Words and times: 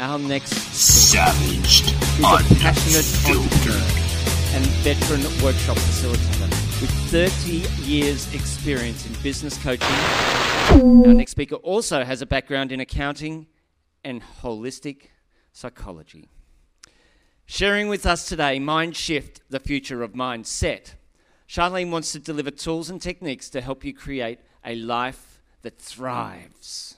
Our 0.00 0.18
next 0.18 0.54
Savaged. 0.74 1.84
is 1.84 2.20
a 2.20 2.54
passionate 2.58 3.06
entrepreneur 3.36 3.78
and 4.54 4.66
veteran 4.82 5.22
workshop 5.42 5.76
facilitator 5.76 6.50
with 6.80 6.90
30 7.10 7.62
years' 7.84 8.32
experience 8.34 9.06
in 9.06 9.12
business 9.22 9.56
coaching. 9.62 9.86
Our 11.06 11.14
next 11.14 11.30
speaker 11.30 11.54
also 11.56 12.04
has 12.04 12.22
a 12.22 12.26
background 12.26 12.72
in 12.72 12.80
accounting 12.80 13.46
and 14.02 14.20
holistic 14.42 15.10
psychology. 15.52 16.28
Sharing 17.46 17.86
with 17.86 18.04
us 18.04 18.26
today, 18.26 18.58
Mind 18.58 18.96
Shift, 18.96 19.42
the 19.48 19.60
future 19.60 20.02
of 20.02 20.12
mindset. 20.12 20.94
Sharlene 21.48 21.90
wants 21.90 22.10
to 22.12 22.18
deliver 22.18 22.50
tools 22.50 22.90
and 22.90 23.00
techniques 23.00 23.48
to 23.50 23.60
help 23.60 23.84
you 23.84 23.94
create 23.94 24.40
a 24.64 24.74
life 24.74 25.40
that 25.62 25.78
thrives. 25.78 26.96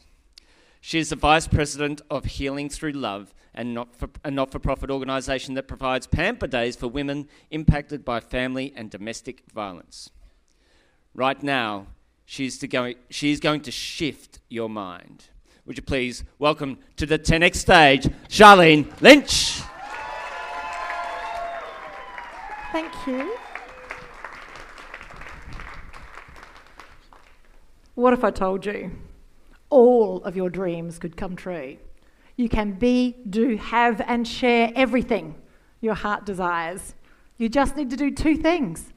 She 0.86 1.00
is 1.00 1.08
the 1.08 1.16
Vice 1.16 1.48
President 1.48 2.00
of 2.08 2.24
Healing 2.26 2.68
Through 2.68 2.92
Love, 2.92 3.34
and 3.52 3.74
not 3.74 3.96
for, 3.96 4.08
a 4.22 4.30
not 4.30 4.52
for 4.52 4.60
profit 4.60 4.88
organisation 4.88 5.54
that 5.54 5.66
provides 5.66 6.06
pamper 6.06 6.46
days 6.46 6.76
for 6.76 6.86
women 6.86 7.26
impacted 7.50 8.04
by 8.04 8.20
family 8.20 8.72
and 8.76 8.88
domestic 8.88 9.42
violence. 9.52 10.10
Right 11.12 11.42
now, 11.42 11.88
she's, 12.24 12.56
to 12.58 12.68
go, 12.68 12.94
going 13.40 13.62
to 13.62 13.72
shift 13.72 14.38
your 14.48 14.68
mind. 14.68 15.24
Would 15.64 15.76
you 15.76 15.82
please 15.82 16.22
welcome 16.38 16.78
to 16.98 17.04
the 17.04 17.18
10X 17.18 17.56
stage, 17.56 18.04
Sharlene 18.28 18.88
Lynch? 19.00 19.62
Thank 22.70 22.92
you. 23.08 23.36
What 27.96 28.12
if 28.12 28.22
I 28.22 28.30
told 28.30 28.64
you 28.64 28.92
all 29.70 30.22
of 30.24 30.36
your 30.36 30.50
dreams 30.50 30.98
could 30.98 31.16
come 31.16 31.36
true? 31.36 31.76
You 32.36 32.48
can 32.48 32.72
be, 32.72 33.16
do, 33.28 33.56
have, 33.56 34.00
and 34.06 34.26
share 34.26 34.70
everything 34.74 35.34
your 35.80 35.94
heart 35.94 36.26
desires. 36.26 36.94
You 37.38 37.48
just 37.48 37.76
need 37.76 37.90
to 37.90 37.96
do 37.96 38.10
two 38.10 38.36
things. 38.36 38.92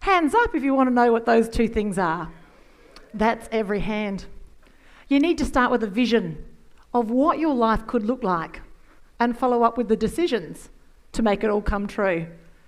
Hands 0.00 0.34
up 0.34 0.54
if 0.54 0.62
you 0.62 0.74
want 0.74 0.88
to 0.88 0.94
know 0.94 1.12
what 1.12 1.26
those 1.26 1.48
two 1.48 1.68
things 1.68 1.98
are. 1.98 2.30
That's 3.12 3.48
every 3.50 3.80
hand. 3.80 4.26
You 5.08 5.18
need 5.20 5.38
to 5.38 5.44
start 5.44 5.70
with 5.70 5.82
a 5.82 5.88
vision 5.88 6.44
of 6.92 7.10
what 7.10 7.38
your 7.38 7.54
life 7.54 7.86
could 7.86 8.04
look 8.04 8.22
like 8.22 8.60
and 9.18 9.36
follow 9.36 9.62
up 9.62 9.76
with 9.76 9.88
the 9.88 9.96
decisions 9.96 10.70
to 11.12 11.22
make 11.22 11.44
it 11.44 11.50
all 11.50 11.62
come 11.62 11.86
true. 11.86 12.26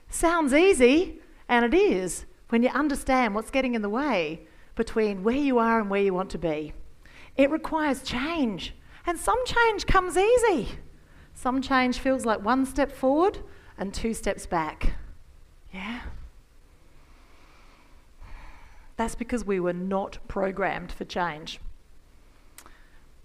Sounds 0.08 0.54
easy, 0.54 1.20
and 1.48 1.64
it 1.64 1.74
is 1.74 2.26
when 2.48 2.62
you 2.62 2.68
understand 2.70 3.34
what's 3.34 3.50
getting 3.50 3.74
in 3.74 3.82
the 3.82 3.88
way 3.88 4.46
between 4.74 5.22
where 5.22 5.36
you 5.36 5.58
are 5.58 5.80
and 5.80 5.91
where 5.91 6.02
you 6.02 6.14
want 6.14 6.30
to 6.30 6.38
be. 6.38 6.72
It 7.36 7.50
requires 7.50 8.02
change, 8.02 8.74
and 9.06 9.18
some 9.18 9.44
change 9.44 9.86
comes 9.86 10.16
easy. 10.16 10.68
Some 11.34 11.60
change 11.60 11.98
feels 11.98 12.24
like 12.24 12.42
one 12.42 12.64
step 12.64 12.90
forward 12.90 13.38
and 13.76 13.92
two 13.92 14.14
steps 14.14 14.46
back. 14.46 14.94
Yeah? 15.72 16.00
That's 18.96 19.14
because 19.14 19.44
we 19.44 19.60
were 19.60 19.74
not 19.74 20.18
programmed 20.28 20.90
for 20.90 21.04
change. 21.04 21.60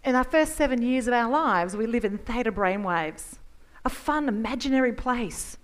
In 0.03 0.15
our 0.15 0.23
first 0.23 0.55
seven 0.55 0.81
years 0.81 1.07
of 1.07 1.13
our 1.13 1.29
lives, 1.29 1.77
we 1.77 1.85
live 1.85 2.03
in 2.03 2.17
theta 2.17 2.51
brainwaves, 2.51 3.37
a 3.85 3.89
fun, 3.89 4.27
imaginary 4.27 4.91
place 4.91 5.57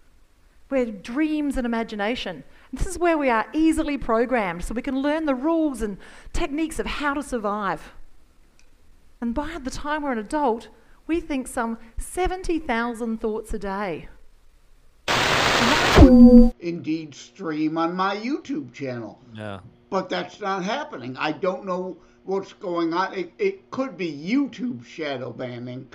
where 0.70 0.86
dreams 0.86 1.58
and 1.58 1.66
imagination. 1.66 2.44
This 2.72 2.88
is 2.88 3.00
where 3.00 3.18
we 3.18 3.30
are 3.30 3.48
easily 3.54 3.98
programmed 3.98 4.64
so 4.64 4.74
we 4.74 4.82
can 4.82 5.02
learn 5.02 5.26
the 5.26 5.36
rules 5.36 5.82
and 5.82 5.98
techniques 6.34 6.80
of 6.80 6.86
how 6.86 7.14
to 7.14 7.24
survive. 7.24 7.94
And 9.20 9.34
by 9.34 9.58
the 9.64 9.72
time 9.72 10.04
we're 10.04 10.12
an 10.12 10.20
adult, 10.20 10.68
we 11.08 11.20
think 11.20 11.48
some 11.48 11.80
70,000 11.98 13.20
thoughts 13.20 13.54
a 13.54 13.60
day. 13.60 14.10
Indeed, 16.60 17.16
stream 17.16 17.78
on 17.78 17.96
my 17.96 18.16
YouTube 18.16 18.74
channel. 18.74 19.20
Yeah. 19.34 19.62
But 19.90 20.10
that's 20.10 20.40
not 20.40 20.64
happening. 20.64 21.18
I 21.18 21.32
don't 21.32 21.66
know 21.66 21.98
what's 22.26 22.54
going 22.54 22.94
on. 22.94 23.14
It, 23.14 23.34
it 23.40 23.72
could 23.72 23.98
be 23.98 24.12
YouTube 24.12 24.86
shadow 24.86 25.32
banning. 25.32 25.88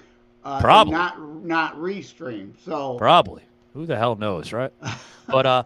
Uh, 0.42 0.60
Probably. 0.60 0.92
Not 0.92 1.20
not 1.44 1.76
restream. 1.76 2.54
So 2.64 2.96
Probably. 2.98 3.42
Who 3.74 3.86
the 3.86 3.96
hell 3.96 4.16
knows, 4.16 4.52
right? 4.52 4.72
but 5.28 5.46
uh 5.46 5.62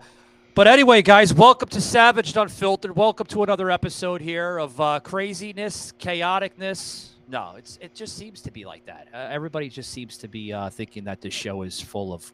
but 0.54 0.66
anyway, 0.66 1.02
guys, 1.02 1.32
welcome 1.32 1.68
to 1.70 1.80
Savaged 1.80 2.36
Unfiltered. 2.36 2.94
Welcome 2.96 3.26
to 3.28 3.42
another 3.42 3.70
episode 3.70 4.20
here 4.20 4.58
of 4.58 4.78
uh, 4.80 5.00
craziness, 5.00 5.92
chaoticness. 5.98 7.15
No, 7.28 7.54
it's 7.58 7.78
it 7.80 7.94
just 7.94 8.16
seems 8.16 8.40
to 8.42 8.50
be 8.52 8.64
like 8.64 8.86
that. 8.86 9.08
Uh, 9.12 9.16
everybody 9.30 9.68
just 9.68 9.90
seems 9.90 10.16
to 10.18 10.28
be 10.28 10.52
uh, 10.52 10.70
thinking 10.70 11.04
that 11.04 11.20
this 11.20 11.34
show 11.34 11.62
is 11.62 11.80
full 11.80 12.12
of 12.12 12.32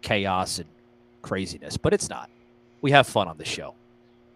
chaos 0.00 0.58
and 0.58 0.68
craziness, 1.22 1.76
but 1.76 1.92
it's 1.92 2.08
not. 2.08 2.30
We 2.80 2.90
have 2.92 3.06
fun 3.06 3.28
on 3.28 3.36
the 3.36 3.44
show. 3.44 3.74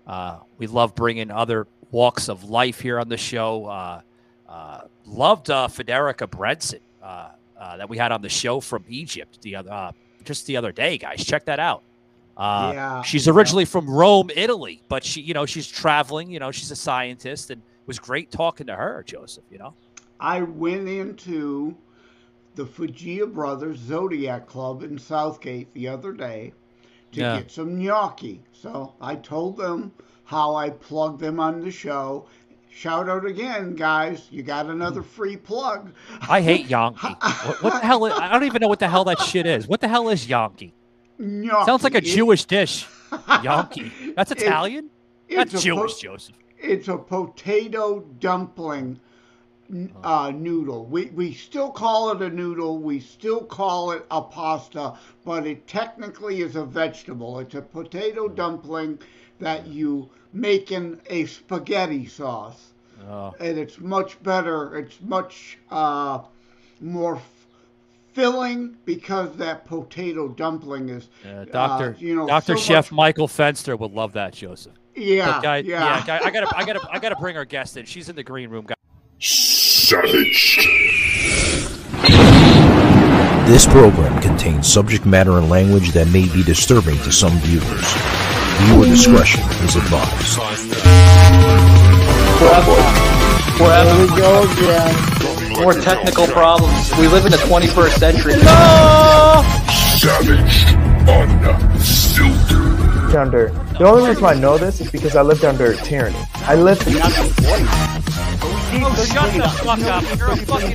Uh, 0.06 0.40
we 0.58 0.66
love 0.66 0.94
bringing 0.94 1.30
other 1.30 1.66
walks 1.90 2.28
of 2.28 2.44
life 2.44 2.80
here 2.80 3.00
on 3.00 3.08
the 3.08 3.16
show. 3.16 3.66
Uh, 3.66 4.00
uh, 4.48 4.80
loved 5.06 5.50
uh, 5.50 5.68
Federica 5.68 6.28
Brenson 6.30 6.80
uh, 7.02 7.30
uh, 7.58 7.76
that 7.78 7.88
we 7.88 7.96
had 7.96 8.12
on 8.12 8.20
the 8.20 8.28
show 8.28 8.60
from 8.60 8.84
Egypt 8.88 9.40
the 9.42 9.56
other 9.56 9.72
uh, 9.72 9.92
just 10.24 10.46
the 10.46 10.56
other 10.56 10.72
day, 10.72 10.98
guys. 10.98 11.24
Check 11.24 11.44
that 11.46 11.58
out. 11.58 11.82
Uh, 12.36 12.72
Yeah, 12.74 13.02
she's 13.02 13.26
yeah. 13.26 13.32
originally 13.32 13.64
from 13.64 13.88
Rome, 13.88 14.30
Italy, 14.34 14.82
but 14.88 15.04
she, 15.04 15.20
you 15.20 15.34
know, 15.34 15.46
she's 15.46 15.66
traveling. 15.66 16.30
You 16.30 16.40
know, 16.40 16.50
she's 16.50 16.70
a 16.70 16.76
scientist, 16.76 17.50
and 17.50 17.60
it 17.62 17.86
was 17.86 17.98
great 17.98 18.30
talking 18.30 18.66
to 18.66 18.74
her, 18.74 19.02
Joseph. 19.06 19.44
You 19.50 19.58
know, 19.58 19.74
I 20.20 20.42
went 20.42 20.88
into 20.88 21.76
the 22.54 22.64
Fujia 22.64 23.32
Brothers 23.32 23.78
Zodiac 23.78 24.46
Club 24.46 24.82
in 24.82 24.98
Southgate 24.98 25.72
the 25.74 25.88
other 25.88 26.12
day 26.12 26.52
to 27.12 27.20
Yeah. 27.20 27.36
get 27.38 27.50
some 27.50 27.82
gnocchi. 27.82 28.42
So 28.52 28.94
I 29.00 29.16
told 29.16 29.56
them 29.56 29.92
how 30.24 30.54
I 30.54 30.70
plugged 30.70 31.20
them 31.20 31.40
on 31.40 31.60
the 31.60 31.70
show. 31.70 32.26
Shout 32.70 33.08
out 33.08 33.24
again, 33.24 33.74
guys. 33.74 34.26
You 34.30 34.42
got 34.42 34.66
another 34.66 35.02
hmm. 35.02 35.08
free 35.08 35.36
plug. 35.36 35.92
I 36.28 36.40
hate 36.40 36.66
Yankee. 36.66 37.06
what, 37.20 37.62
what 37.62 37.72
the 37.74 37.86
hell? 37.86 38.04
Is, 38.06 38.14
I 38.14 38.32
don't 38.32 38.44
even 38.44 38.60
know 38.60 38.68
what 38.68 38.80
the 38.80 38.88
hell 38.88 39.04
that 39.04 39.20
shit 39.20 39.46
is. 39.46 39.68
What 39.68 39.80
the 39.80 39.88
hell 39.88 40.08
is 40.08 40.28
Yankee? 40.28 40.74
Gnocchi. 41.18 41.66
Sounds 41.66 41.84
like 41.84 41.94
a 41.94 41.98
It- 41.98 42.04
Jewish 42.04 42.44
dish. 42.44 42.86
Yankee. 43.42 43.92
That's 44.16 44.32
It- 44.32 44.42
Italian. 44.42 44.90
it's 45.28 45.52
That's 45.52 45.62
Jewish, 45.62 45.98
Joseph. 45.98 46.36
It's 46.58 46.88
a 46.88 46.96
potato 46.96 48.00
dumpling 48.18 48.98
uh, 50.02 50.30
noodle. 50.34 50.84
We, 50.86 51.06
we 51.06 51.32
still 51.32 51.70
call 51.70 52.10
it 52.12 52.22
a 52.22 52.28
noodle. 52.30 52.78
We 52.78 53.00
still 53.00 53.42
call 53.44 53.92
it 53.92 54.04
a 54.10 54.20
pasta, 54.22 54.94
but 55.24 55.46
it 55.46 55.66
technically 55.66 56.40
is 56.42 56.56
a 56.56 56.64
vegetable. 56.64 57.38
It's 57.40 57.54
a 57.54 57.62
potato 57.62 58.28
dumpling 58.28 58.98
that 59.40 59.66
you 59.66 60.10
make 60.32 60.70
in 60.72 61.00
a 61.08 61.26
spaghetti 61.26 62.06
sauce. 62.06 62.72
Oh. 63.08 63.34
And 63.40 63.58
it's 63.58 63.78
much 63.80 64.22
better. 64.22 64.76
It's 64.78 65.00
much 65.00 65.58
uh, 65.70 66.20
more 66.80 67.16
f- 67.16 67.46
filling 68.12 68.76
because 68.84 69.34
that 69.36 69.64
potato 69.64 70.28
dumpling 70.28 70.88
is, 70.88 71.08
Uh, 71.26 71.44
Doctor, 71.46 71.94
uh, 71.96 72.00
you 72.00 72.14
know, 72.14 72.26
Doctor 72.26 72.56
so 72.56 72.62
Chef 72.62 72.92
much- 72.92 72.96
Michael 72.96 73.28
Fenster 73.28 73.78
would 73.78 73.92
love 73.92 74.12
that, 74.12 74.32
Joseph. 74.34 74.72
yeah, 74.94 75.32
But 75.32 75.42
guy, 75.42 75.56
yeah. 75.58 76.02
guy, 76.06 76.20
I 76.24 76.30
gotta, 76.30 76.56
I 76.56 76.64
gotta, 76.64 76.88
I 76.92 76.98
gotta 76.98 77.16
bring 77.16 77.36
our 77.36 77.44
guest 77.44 77.76
in. 77.76 77.84
She's 77.84 78.08
in 78.08 78.16
the 78.16 78.22
green 78.22 78.48
room, 78.50 78.64
guys. 78.66 78.76
Savaged. 79.84 80.66
This 83.46 83.66
program 83.66 84.18
contains 84.22 84.66
subject 84.66 85.04
matter 85.04 85.32
and 85.32 85.50
language 85.50 85.92
that 85.92 86.08
may 86.08 86.26
be 86.32 86.42
disturbing 86.42 86.96
to 87.00 87.12
some 87.12 87.32
viewers. 87.40 87.84
Viewer 88.64 88.86
discretion 88.86 89.42
is 89.60 89.76
advised. 89.76 90.38
There 93.58 94.00
we 94.00 94.06
go 94.16 94.50
again. 94.50 95.62
More 95.62 95.74
technical 95.74 96.28
problems. 96.28 96.90
We 96.98 97.06
live 97.08 97.26
in 97.26 97.32
the 97.32 97.36
21st 97.36 97.98
century. 97.98 98.32
Savaged. 100.00 100.68
Unfiltered. 101.06 102.64
under. 103.14 103.48
The 103.78 103.84
only 103.84 104.08
reason 104.08 104.24
I 104.24 104.32
know 104.32 104.56
this 104.56 104.80
is 104.80 104.90
because 104.90 105.14
I 105.14 105.20
lived 105.20 105.44
under 105.44 105.74
tyranny. 105.74 106.16
I 106.36 106.54
lived. 106.54 106.84
Shut 109.04 109.32
the 109.34 109.48
fuck 109.62 109.80
up! 109.80 110.02
You're 110.18 110.30
a 110.30 110.36
fucking. 110.36 110.70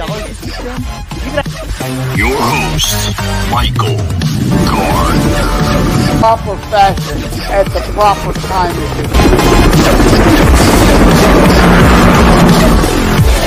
Your 2.16 2.38
host, 2.40 3.18
Michael 3.50 3.98
Gardner. 4.70 6.20
proper 6.20 6.56
fashion 6.70 7.18
at 7.50 7.66
the 7.66 7.80
proper 7.92 8.34
time. 8.42 8.76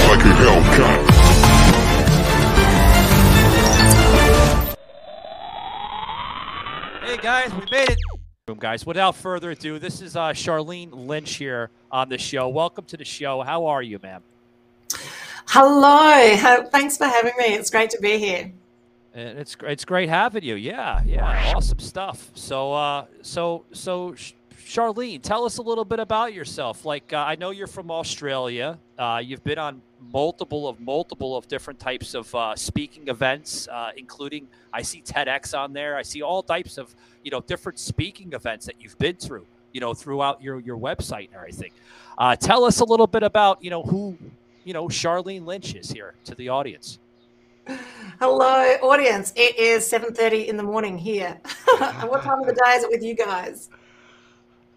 Like 0.09 0.25
a 0.25 0.33
Hellcat. 0.43 1.03
Hey 7.05 7.17
guys, 7.19 7.55
we 7.55 7.61
made 7.71 7.91
it. 7.91 7.99
Room 8.49 8.59
guys. 8.59 8.85
Without 8.85 9.15
further 9.15 9.53
ado, 9.53 9.79
this 9.79 10.03
is 10.03 10.17
uh, 10.17 10.31
Sharlene 10.31 10.91
Lynch 10.93 11.37
here 11.37 11.71
on 11.93 12.09
the 12.09 12.19
show. 12.19 12.49
Welcome 12.49 12.85
to 12.87 12.97
the 12.97 13.05
show. 13.05 13.43
How 13.43 13.67
are 13.67 13.83
you, 13.83 14.01
ma'am? 14.03 14.25
Hello. 15.47 16.65
Thanks 16.71 16.97
for 16.97 17.05
having 17.05 17.33
me. 17.39 17.47
It's 17.55 17.71
great 17.71 17.91
to 17.91 18.01
be 18.01 18.19
here. 18.19 18.53
And 19.15 19.39
it's 19.39 19.57
it's 19.63 19.85
great 19.85 20.09
having 20.09 20.43
you. 20.43 20.55
Yeah, 20.55 21.03
yeah, 21.05 21.53
awesome 21.55 21.79
stuff. 21.79 22.31
So 22.35 22.73
uh, 22.73 23.05
so 23.21 23.65
so 23.73 24.15
Sharlene, 24.73 25.21
tell 25.21 25.45
us 25.45 25.59
a 25.59 25.63
little 25.63 25.85
bit 25.85 26.01
about 26.01 26.33
yourself. 26.33 26.87
Like 26.87 27.13
uh, 27.13 27.19
I 27.19 27.37
know 27.37 27.51
you're 27.51 27.67
from 27.67 27.91
Australia. 27.91 28.79
Uh, 28.99 29.21
you've 29.23 29.45
been 29.45 29.59
on 29.59 29.83
multiple 30.01 30.67
of 30.67 30.81
multiple 30.81 31.37
of 31.37 31.47
different 31.47 31.79
types 31.79 32.15
of 32.15 32.35
uh, 32.35 32.57
speaking 32.57 33.09
events, 33.09 33.69
uh, 33.69 33.91
including 33.99 34.49
I 34.73 34.81
see 34.81 35.03
TEDx 35.03 35.57
on 35.59 35.75
there. 35.75 35.97
I 35.97 36.03
see 36.03 36.23
all 36.23 36.43
types 36.43 36.79
of 36.79 36.95
you 37.23 37.31
know 37.31 37.43
different 37.43 37.79
speaking 37.79 38.33
events 38.33 38.65
that 38.65 38.77
you've 38.81 38.99
been 38.99 39.17
through. 39.17 39.47
You 39.75 39.81
know 39.83 39.93
throughout 39.93 40.43
your 40.43 40.59
your 40.61 40.79
website 40.79 41.27
and 41.27 41.35
everything. 41.35 41.73
Uh, 42.17 42.37
tell 42.37 42.65
us 42.65 42.81
a 42.81 42.85
little 42.85 43.07
bit 43.07 43.23
about 43.23 43.63
you 43.63 43.69
know 43.69 43.83
who 43.83 44.17
you 44.65 44.73
know 44.73 44.89
Sharlene 44.89 45.45
Lynch 45.45 45.75
is 45.75 45.91
here 45.91 46.15
to 46.25 46.35
the 46.35 46.49
audience. 46.49 46.99
Hello, 48.19 48.75
audience. 48.83 49.33
It 49.37 49.59
is 49.59 49.89
7:30 49.91 50.49
in 50.49 50.57
the 50.57 50.63
morning 50.63 50.99
here. 50.99 51.41
what 52.07 52.23
time 52.23 52.41
of 52.41 52.47
the 52.47 52.53
day 52.53 52.73
is 52.73 52.85
it 52.85 52.91
with 52.91 53.03
you 53.03 53.15
guys? 53.15 53.71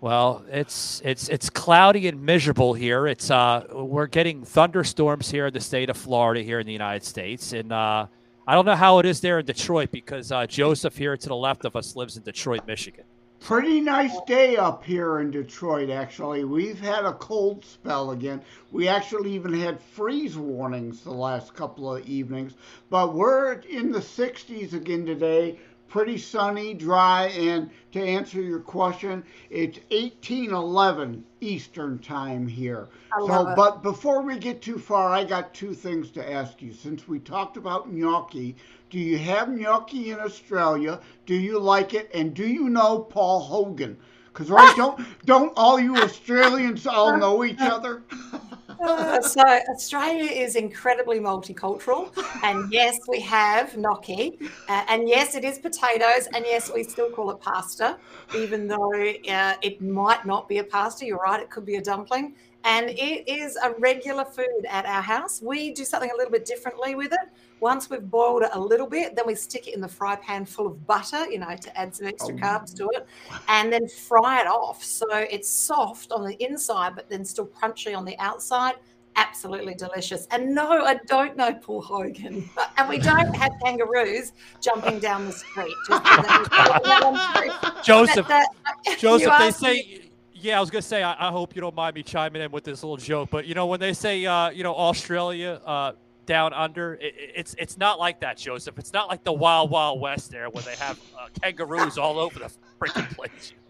Well, 0.01 0.43
it's 0.51 1.01
it's 1.03 1.29
it's 1.29 1.49
cloudy 1.49 2.07
and 2.07 2.23
miserable 2.23 2.73
here. 2.73 3.07
It's 3.07 3.31
uh 3.31 3.65
we're 3.71 4.07
getting 4.07 4.43
thunderstorms 4.43 5.31
here 5.31 5.47
in 5.47 5.53
the 5.53 5.61
state 5.61 5.89
of 5.89 5.97
Florida 5.97 6.41
here 6.41 6.59
in 6.59 6.67
the 6.67 6.73
United 6.73 7.03
States, 7.03 7.53
and 7.53 7.71
uh, 7.71 8.07
I 8.47 8.53
don't 8.53 8.65
know 8.65 8.75
how 8.75 8.99
it 8.99 9.05
is 9.07 9.21
there 9.21 9.39
in 9.39 9.45
Detroit 9.45 9.89
because 9.91 10.31
uh, 10.31 10.45
Joseph 10.45 10.95
here 10.95 11.17
to 11.17 11.27
the 11.27 11.35
left 11.35 11.65
of 11.65 11.75
us 11.75 11.95
lives 11.95 12.17
in 12.17 12.23
Detroit, 12.23 12.67
Michigan. 12.67 13.05
Pretty 13.45 13.79
nice 13.79 14.19
day 14.25 14.57
up 14.57 14.83
here 14.83 15.19
in 15.19 15.29
Detroit, 15.29 15.91
actually. 15.91 16.43
We've 16.43 16.79
had 16.79 17.05
a 17.05 17.13
cold 17.13 17.63
spell 17.63 18.09
again. 18.09 18.41
We 18.71 18.87
actually 18.87 19.33
even 19.33 19.53
had 19.53 19.79
freeze 19.79 20.35
warnings 20.35 21.03
the 21.03 21.11
last 21.11 21.53
couple 21.53 21.95
of 21.95 22.07
evenings, 22.07 22.55
but 22.89 23.13
we're 23.13 23.51
in 23.69 23.91
the 23.91 23.99
60s 23.99 24.73
again 24.73 25.05
today. 25.05 25.59
Pretty 25.87 26.17
sunny, 26.17 26.73
dry, 26.73 27.27
and 27.27 27.69
to 27.91 28.01
answer 28.01 28.41
your 28.41 28.59
question, 28.59 29.23
it's 29.49 29.77
1811 29.91 31.23
Eastern 31.41 31.99
time 31.99 32.47
here. 32.47 32.89
I 33.13 33.19
so, 33.19 33.25
love 33.25 33.49
it. 33.49 33.55
but 33.55 33.83
before 33.83 34.21
we 34.21 34.37
get 34.37 34.61
too 34.61 34.77
far, 34.77 35.13
I 35.13 35.23
got 35.23 35.53
two 35.53 35.73
things 35.73 36.11
to 36.11 36.31
ask 36.31 36.61
you. 36.61 36.73
Since 36.73 37.07
we 37.07 37.19
talked 37.19 37.55
about 37.55 37.91
gnocchi, 37.91 38.55
do 38.89 38.99
you 38.99 39.17
have 39.17 39.49
gnocchi 39.49 40.11
in 40.11 40.19
Australia? 40.19 40.99
Do 41.25 41.35
you 41.35 41.59
like 41.59 41.93
it? 41.93 42.09
And 42.13 42.33
do 42.33 42.45
you 42.45 42.69
know 42.69 42.99
Paul 42.99 43.39
Hogan? 43.39 43.97
Because 44.27 44.49
right, 44.49 44.73
don't 44.77 44.99
don't 45.25 45.53
all 45.55 45.79
you 45.79 45.95
Australians 46.01 46.85
all 46.85 47.17
know 47.17 47.43
each 47.43 47.59
other? 47.59 48.03
So 49.21 49.41
Australia 49.73 50.29
is 50.29 50.55
incredibly 50.55 51.19
multicultural, 51.19 52.11
and 52.43 52.71
yes, 52.71 52.97
we 53.07 53.21
have 53.21 53.77
gnocchi, 53.77 54.37
uh, 54.67 54.83
and 54.87 55.07
yes, 55.07 55.35
it 55.35 55.43
is 55.45 55.59
potatoes, 55.59 56.27
and 56.33 56.45
yes, 56.45 56.71
we 56.73 56.83
still 56.83 57.09
call 57.09 57.31
it 57.31 57.39
pasta, 57.39 57.97
even 58.33 58.67
though 58.67 58.91
uh, 59.29 59.53
it 59.61 59.81
might 59.81 60.25
not 60.25 60.49
be 60.49 60.57
a 60.59 60.63
pasta. 60.63 61.05
You're 61.05 61.19
right; 61.19 61.41
it 61.41 61.49
could 61.49 61.65
be 61.65 61.75
a 61.75 61.81
dumpling, 61.81 62.35
and 62.63 62.89
it 62.89 63.27
is 63.27 63.57
a 63.63 63.73
regular 63.79 64.25
food 64.25 64.65
at 64.69 64.85
our 64.85 65.01
house. 65.01 65.41
We 65.41 65.71
do 65.71 65.85
something 65.85 66.11
a 66.11 66.15
little 66.17 66.31
bit 66.31 66.45
differently 66.45 66.95
with 66.95 67.13
it. 67.13 67.24
Once 67.61 67.89
we've 67.89 68.09
boiled 68.11 68.43
it 68.43 68.49
a 68.53 68.59
little 68.59 68.87
bit, 68.87 69.15
then 69.15 69.25
we 69.25 69.33
stick 69.33 69.67
it 69.67 69.73
in 69.73 69.81
the 69.81 69.87
fry 69.87 70.15
pan 70.17 70.45
full 70.45 70.67
of 70.67 70.85
butter, 70.85 71.25
you 71.31 71.39
know, 71.39 71.55
to 71.55 71.77
add 71.79 71.95
some 71.95 72.05
extra 72.07 72.33
carbs 72.35 72.75
to 72.75 72.87
it, 72.93 73.07
and 73.47 73.71
then 73.71 73.87
fry 73.87 74.41
it 74.41 74.47
off. 74.47 74.83
So 74.83 75.05
it's 75.11 75.49
soft 75.49 76.11
on 76.11 76.25
the 76.25 76.35
inside, 76.43 76.93
but 76.95 77.09
then 77.09 77.23
still 77.25 77.47
crunchy 77.47 77.95
on 77.97 78.03
the 78.05 78.17
outside. 78.19 78.75
Absolutely 79.17 79.73
delicious. 79.75 80.27
And 80.31 80.53
no, 80.53 80.69
I 80.85 80.95
don't 81.07 81.37
know 81.37 81.53
Paul 81.53 81.81
Hogan. 81.81 82.49
And 82.77 82.89
we 82.89 82.97
don't 82.99 83.33
have 83.37 83.53
kangaroos 83.63 84.33
jumping 84.59 84.99
down 84.99 85.25
the 85.27 85.31
street. 85.31 85.73
Just 85.87 86.05
so 86.05 86.21
that- 86.21 87.81
Joseph, 87.85 88.27
that- 88.27 88.49
that- 88.85 88.97
Joseph, 88.99 89.31
they 89.39 89.51
say. 89.51 89.73
me- 89.73 90.01
Yeah, 90.33 90.57
I 90.57 90.59
was 90.59 90.69
gonna 90.69 90.81
say. 90.81 91.01
I, 91.01 91.29
I 91.29 91.31
hope 91.31 91.55
you 91.55 91.61
don't 91.61 91.75
mind 91.75 91.95
me 91.95 92.03
chiming 92.03 92.41
in 92.41 92.51
with 92.51 92.65
this 92.65 92.83
little 92.83 92.97
joke, 92.97 93.29
but 93.31 93.45
you 93.45 93.55
know 93.55 93.65
when 93.67 93.79
they 93.79 93.93
say, 93.93 94.25
uh, 94.25 94.49
you 94.49 94.63
know, 94.63 94.75
Australia 94.75 95.61
uh, 95.65 95.93
down 96.25 96.53
under, 96.53 96.95
it, 96.95 97.13
it's 97.17 97.55
it's 97.57 97.77
not 97.77 97.99
like 97.99 98.19
that, 98.21 98.37
Joseph. 98.37 98.77
It's 98.79 98.93
not 98.93 99.09
like 99.09 99.23
the 99.23 99.33
Wild 99.33 99.69
Wild 99.69 99.99
West 100.01 100.31
there, 100.31 100.49
where 100.49 100.63
they 100.63 100.75
have 100.75 100.99
uh, 101.19 101.27
kangaroos 101.41 101.97
all 101.97 102.19
over 102.19 102.39
the 102.39 102.51
freaking 102.79 103.09
place. 103.15 103.53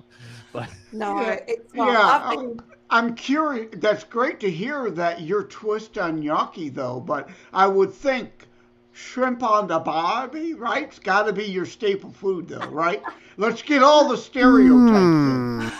But 0.53 0.69
No, 0.93 1.19
Yeah, 1.19 1.39
it's 1.47 1.73
not. 1.73 1.87
yeah, 1.91 2.29
I've 2.29 2.39
been 2.39 2.61
I'm 2.89 3.15
curious. 3.15 3.67
That's 3.73 4.03
great 4.05 4.39
to 4.39 4.49
hear 4.49 4.89
that 4.91 5.21
your 5.21 5.43
twist 5.43 5.97
on 5.97 6.21
gnocchi, 6.23 6.69
though. 6.69 6.99
But 7.01 7.29
I 7.51 7.67
would 7.67 7.91
think 7.93 8.47
shrimp 8.93 9.43
on 9.43 9.67
the 9.67 9.79
barbie, 9.79 10.53
right? 10.53 10.83
It's 10.83 10.99
got 10.99 11.23
to 11.23 11.33
be 11.33 11.43
your 11.43 11.65
staple 11.65 12.11
food, 12.11 12.47
though, 12.47 12.67
right? 12.67 13.01
Let's 13.37 13.61
get 13.61 13.83
all 13.83 14.07
the 14.07 14.15
stereotypes 14.17 14.93
in. 14.93 15.71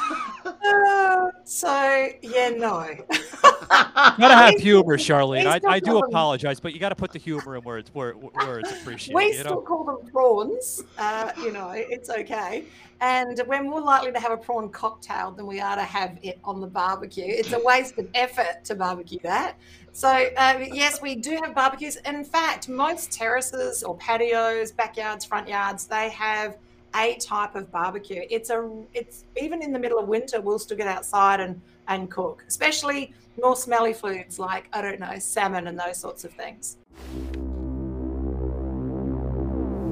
Uh, 0.45 1.31
so 1.43 2.07
yeah, 2.21 2.49
no. 2.49 2.95
gotta 3.69 4.35
have 4.35 4.55
humor, 4.55 4.97
Sharlene. 4.97 5.45
I, 5.45 5.59
I 5.67 5.79
do 5.79 5.93
them- 5.93 6.03
apologize, 6.03 6.59
but 6.59 6.73
you 6.73 6.79
got 6.79 6.89
to 6.89 6.95
put 6.95 7.11
the 7.11 7.19
humor 7.19 7.57
in 7.57 7.63
where 7.63 7.77
it's 7.77 7.89
where, 7.93 8.13
where 8.13 8.59
it's 8.59 8.71
appreciated. 8.71 9.15
we 9.15 9.33
still 9.33 9.55
know? 9.55 9.61
call 9.61 9.83
them 9.83 10.11
prawns. 10.11 10.83
Uh, 10.97 11.31
you 11.37 11.51
know, 11.51 11.71
it's 11.71 12.09
okay. 12.09 12.65
And 13.01 13.41
we're 13.47 13.63
more 13.63 13.81
likely 13.81 14.11
to 14.13 14.19
have 14.19 14.31
a 14.31 14.37
prawn 14.37 14.69
cocktail 14.69 15.31
than 15.31 15.45
we 15.47 15.59
are 15.59 15.75
to 15.75 15.83
have 15.83 16.17
it 16.23 16.39
on 16.45 16.61
the 16.61 16.67
barbecue. 16.67 17.25
It's 17.27 17.51
a 17.51 17.59
waste 17.59 17.97
of 17.97 18.07
effort 18.13 18.63
to 18.65 18.75
barbecue 18.75 19.19
that. 19.23 19.57
So 19.91 20.09
uh, 20.09 20.65
yes, 20.71 21.01
we 21.01 21.15
do 21.15 21.39
have 21.43 21.55
barbecues. 21.55 21.97
In 22.05 22.23
fact, 22.23 22.69
most 22.69 23.11
terraces 23.11 23.83
or 23.83 23.97
patios, 23.97 24.71
backyards, 24.71 25.25
front 25.25 25.47
yards, 25.47 25.87
they 25.87 26.09
have 26.09 26.57
a 26.95 27.15
type 27.17 27.55
of 27.55 27.71
barbecue. 27.71 28.25
It's 28.29 28.49
a 28.49 28.69
it's 28.93 29.25
even 29.41 29.61
in 29.61 29.71
the 29.71 29.79
middle 29.79 29.99
of 29.99 30.07
winter, 30.07 30.41
we'll 30.41 30.59
still 30.59 30.77
get 30.77 30.87
outside 30.87 31.39
and 31.39 31.61
and 31.87 32.09
cook, 32.09 32.43
especially 32.47 33.13
more 33.41 33.55
smelly 33.55 33.93
foods 33.93 34.39
like 34.39 34.69
I 34.73 34.81
don't 34.81 34.99
know 34.99 35.19
salmon 35.19 35.67
and 35.67 35.77
those 35.77 35.97
sorts 35.97 36.23
of 36.23 36.31
things. 36.33 36.77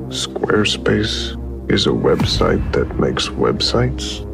Squarespace 0.08 1.72
is 1.72 1.88
a 1.88 1.90
website 1.90 2.72
that 2.74 3.00
makes 3.00 3.30
websites. 3.30 4.30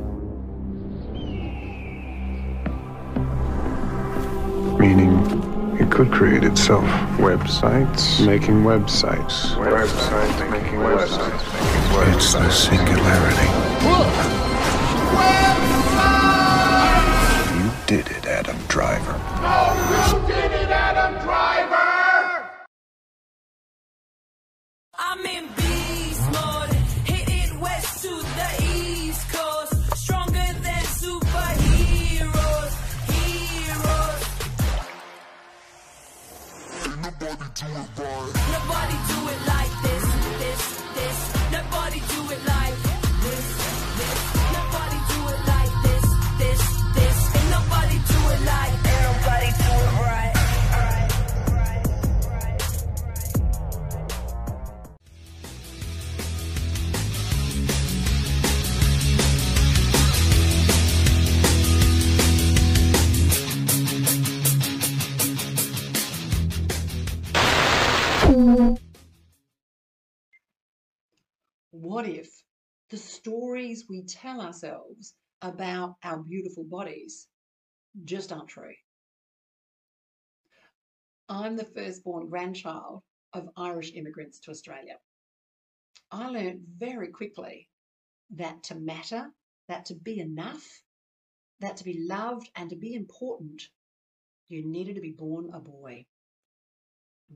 Could 6.06 6.14
create 6.14 6.46
itself. 6.46 6.86
Websites 7.18 8.26
making 8.26 8.64
websites. 8.64 9.54
Websites 9.56 10.50
making 10.50 10.80
websites. 10.80 12.16
It's 12.16 12.32
the 12.32 12.50
singularity. 12.50 13.50
You 17.60 17.72
did 17.86 18.08
it, 18.16 18.26
Adam 18.28 18.56
Driver. 18.70 19.14
Oh, 19.42 20.24
I'm 20.24 20.49
we 73.90 74.04
tell 74.04 74.42
ourselves 74.42 75.14
about 75.42 75.96
our 76.04 76.18
beautiful 76.20 76.64
bodies 76.64 77.28
just 78.06 78.32
aren't 78.32 78.50
true? 78.50 78.74
I'm 81.28 81.56
the 81.58 81.66
firstborn 81.66 82.30
grandchild 82.30 83.02
of 83.34 83.50
Irish 83.58 83.94
immigrants 83.94 84.40
to 84.42 84.52
Australia. 84.52 84.98
I 86.12 86.30
learned 86.30 86.62
very 86.78 87.10
quickly 87.10 87.68
that 88.36 88.64
to 88.64 88.76
matter, 88.76 89.32
that 89.68 89.86
to 89.86 89.96
be 89.96 90.20
enough, 90.20 90.66
that 91.60 91.78
to 91.78 91.84
be 91.84 92.06
loved 92.08 92.50
and 92.56 92.70
to 92.70 92.76
be 92.76 92.96
important, 92.96 93.62
you 94.48 94.66
needed 94.66 94.96
to 94.96 95.02
be 95.02 95.12
born 95.12 95.52
a 95.54 95.60
boy. 95.60 96.06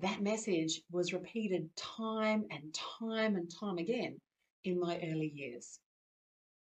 that 0.01 0.21
message 0.21 0.81
was 0.91 1.13
repeated 1.13 1.69
time 1.75 2.45
and 2.49 2.73
time 2.99 3.35
and 3.35 3.51
time 3.59 3.77
again 3.77 4.19
in 4.63 4.79
my 4.79 4.97
early 5.03 5.31
years. 5.35 5.79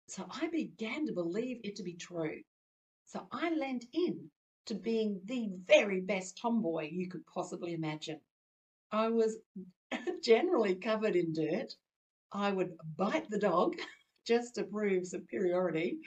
So 0.09 0.25
I 0.29 0.47
began 0.47 1.05
to 1.05 1.13
believe 1.13 1.61
it 1.63 1.75
to 1.75 1.83
be 1.83 1.93
true. 1.93 2.41
So 3.05 3.27
I 3.31 3.53
lent 3.53 3.85
in 3.93 4.31
to 4.65 4.75
being 4.75 5.21
the 5.25 5.49
very 5.65 6.01
best 6.01 6.37
tomboy 6.37 6.89
you 6.91 7.09
could 7.09 7.25
possibly 7.27 7.73
imagine. 7.73 8.19
I 8.91 9.09
was 9.09 9.37
generally 10.23 10.75
covered 10.75 11.15
in 11.15 11.33
dirt. 11.33 11.75
I 12.31 12.51
would 12.51 12.77
bite 12.97 13.29
the 13.29 13.39
dog 13.39 13.75
just 14.27 14.55
to 14.55 14.63
prove 14.63 15.07
superiority. 15.07 15.99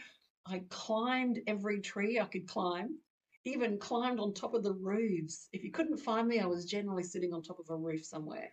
I 0.47 0.65
climbed 0.69 1.41
every 1.47 1.81
tree 1.81 2.19
I 2.19 2.27
could 2.27 2.49
climb, 2.49 2.99
even 3.45 3.79
climbed 3.79 4.19
on 4.19 4.35
top 4.35 4.55
of 4.55 4.65
the 4.65 4.75
roofs. 4.75 5.49
If 5.53 5.63
you 5.63 5.71
couldn't 5.71 5.99
find 5.99 6.27
me, 6.27 6.41
I 6.41 6.47
was 6.47 6.65
generally 6.65 7.05
sitting 7.05 7.33
on 7.33 7.43
top 7.43 7.61
of 7.61 7.71
a 7.71 7.77
roof 7.77 8.05
somewhere. 8.05 8.53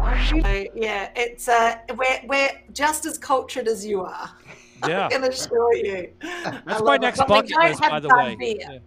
I 0.00 0.30
really 0.30 0.66
So, 0.66 0.72
yeah, 0.74 1.10
it's 1.16 1.48
uh, 1.48 1.78
we're 1.96 2.20
we're 2.26 2.50
just 2.72 3.06
as 3.06 3.18
cultured 3.18 3.68
as 3.68 3.84
you 3.84 4.02
are. 4.02 4.30
Yeah. 4.86 5.06
I 5.06 5.08
can 5.08 5.24
assure 5.24 5.74
you. 5.74 6.12
That's 6.20 6.66
love 6.80 6.84
my 6.84 6.96
next 6.98 7.16
But 7.16 7.30
we 7.30 7.34
bucket 7.36 7.50
don't 7.50 7.64
list, 7.70 7.82
have 7.82 7.90
by 7.92 8.00
the 8.00 8.08
way. 8.10 8.36
beer. 8.38 8.56
Yeah. 8.60 8.78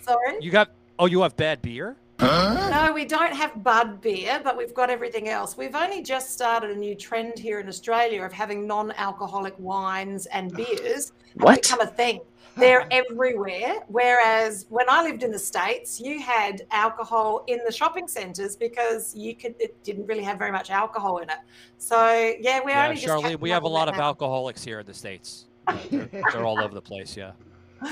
Sorry. 0.00 0.36
You 0.40 0.50
got? 0.50 0.70
Oh, 0.98 1.04
you 1.04 1.20
have 1.20 1.36
bad 1.36 1.60
beer? 1.60 1.94
No, 2.18 2.90
we 2.94 3.04
don't 3.04 3.34
have 3.34 3.62
bud 3.62 4.00
beer, 4.00 4.40
but 4.42 4.56
we've 4.56 4.72
got 4.72 4.88
everything 4.88 5.28
else. 5.28 5.54
We've 5.56 5.74
only 5.74 6.02
just 6.02 6.32
started 6.32 6.70
a 6.70 6.74
new 6.74 6.94
trend 6.94 7.38
here 7.38 7.60
in 7.60 7.68
Australia 7.68 8.24
of 8.24 8.32
having 8.32 8.66
non-alcoholic 8.66 9.54
wines 9.58 10.24
and 10.26 10.50
beers. 10.56 11.12
What? 11.34 11.60
become 11.62 11.82
a 11.82 11.86
thing. 11.86 12.20
They're 12.56 12.86
everywhere. 12.90 13.76
Whereas 13.88 14.66
when 14.68 14.86
I 14.88 15.02
lived 15.02 15.22
in 15.22 15.30
the 15.30 15.38
states, 15.38 16.00
you 16.00 16.20
had 16.20 16.62
alcohol 16.70 17.44
in 17.46 17.58
the 17.66 17.72
shopping 17.72 18.08
centres 18.08 18.56
because 18.56 19.14
you 19.14 19.34
could. 19.34 19.54
It 19.58 19.82
didn't 19.84 20.06
really 20.06 20.22
have 20.24 20.38
very 20.38 20.52
much 20.52 20.70
alcohol 20.70 21.18
in 21.18 21.30
it. 21.30 21.38
So 21.78 22.34
yeah, 22.40 22.60
we're 22.64 22.70
Yeah, 22.70 22.84
only 22.88 22.96
just 22.96 23.06
Sharlene, 23.08 23.22
catching 23.22 23.40
we 23.40 23.50
have 23.50 23.64
a 23.64 23.68
lot 23.68 23.88
of 23.88 23.96
now. 23.96 24.04
alcoholics 24.04 24.64
here 24.64 24.80
in 24.80 24.86
the 24.86 24.94
states. 24.94 25.46
They're, 25.90 26.06
they're 26.06 26.44
all 26.44 26.60
over 26.60 26.74
the 26.74 26.82
place. 26.82 27.16
Yeah. 27.16 27.32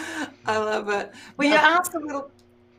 I 0.47 0.57
love 0.59 0.89
it. 0.89 1.13
Well, 1.37 1.49
you 1.49 1.55
asked 1.55 1.95
a 1.95 1.99
little. 1.99 2.31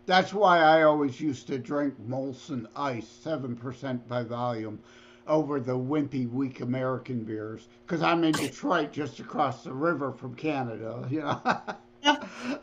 That's 0.07 0.33
why 0.33 0.59
I 0.59 0.83
always 0.83 1.19
used 1.19 1.47
to 1.47 1.57
drink 1.57 1.95
Molson 2.07 2.67
Ice, 2.75 3.07
7% 3.25 4.07
by 4.07 4.21
volume, 4.23 4.79
over 5.27 5.60
the 5.60 5.77
wimpy, 5.77 6.29
weak 6.29 6.62
American 6.62 7.24
beers. 7.24 7.67
Because 7.86 8.01
I'm 8.01 8.24
in 8.24 8.34
Detroit, 8.34 8.91
just 8.91 9.20
across 9.20 9.63
the 9.63 9.74
river 9.74 10.12
from 10.12 10.36
Canada, 10.36 11.05
you 11.12 11.22
know. 11.22 11.41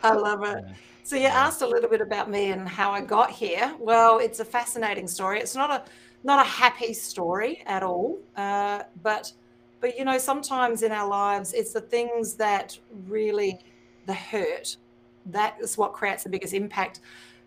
I 0.02 0.12
love 0.12 0.44
it. 0.44 0.64
So 1.04 1.16
you 1.16 1.26
asked 1.26 1.62
a 1.62 1.66
little 1.66 1.90
bit 1.90 2.00
about 2.00 2.30
me 2.30 2.52
and 2.52 2.68
how 2.68 2.92
I 2.92 3.00
got 3.00 3.30
here. 3.30 3.74
Well, 3.80 4.18
it's 4.18 4.38
a 4.40 4.44
fascinating 4.44 5.08
story. 5.08 5.40
It's 5.40 5.56
not 5.56 5.70
a 5.70 5.84
not 6.24 6.46
a 6.46 6.48
happy 6.48 6.92
story 6.92 7.64
at 7.66 7.82
all, 7.82 8.20
uh, 8.36 8.82
but 9.02 9.32
but 9.80 9.98
you 9.98 10.04
know 10.04 10.16
sometimes 10.16 10.82
in 10.82 10.92
our 10.92 11.08
lives 11.08 11.52
it's 11.52 11.72
the 11.72 11.80
things 11.80 12.34
that 12.34 12.78
really 13.08 13.58
the 14.06 14.14
hurt 14.14 14.76
that 15.26 15.56
is 15.60 15.76
what 15.78 15.92
creates 15.92 16.22
the 16.22 16.28
biggest 16.28 16.54
impact. 16.54 17.00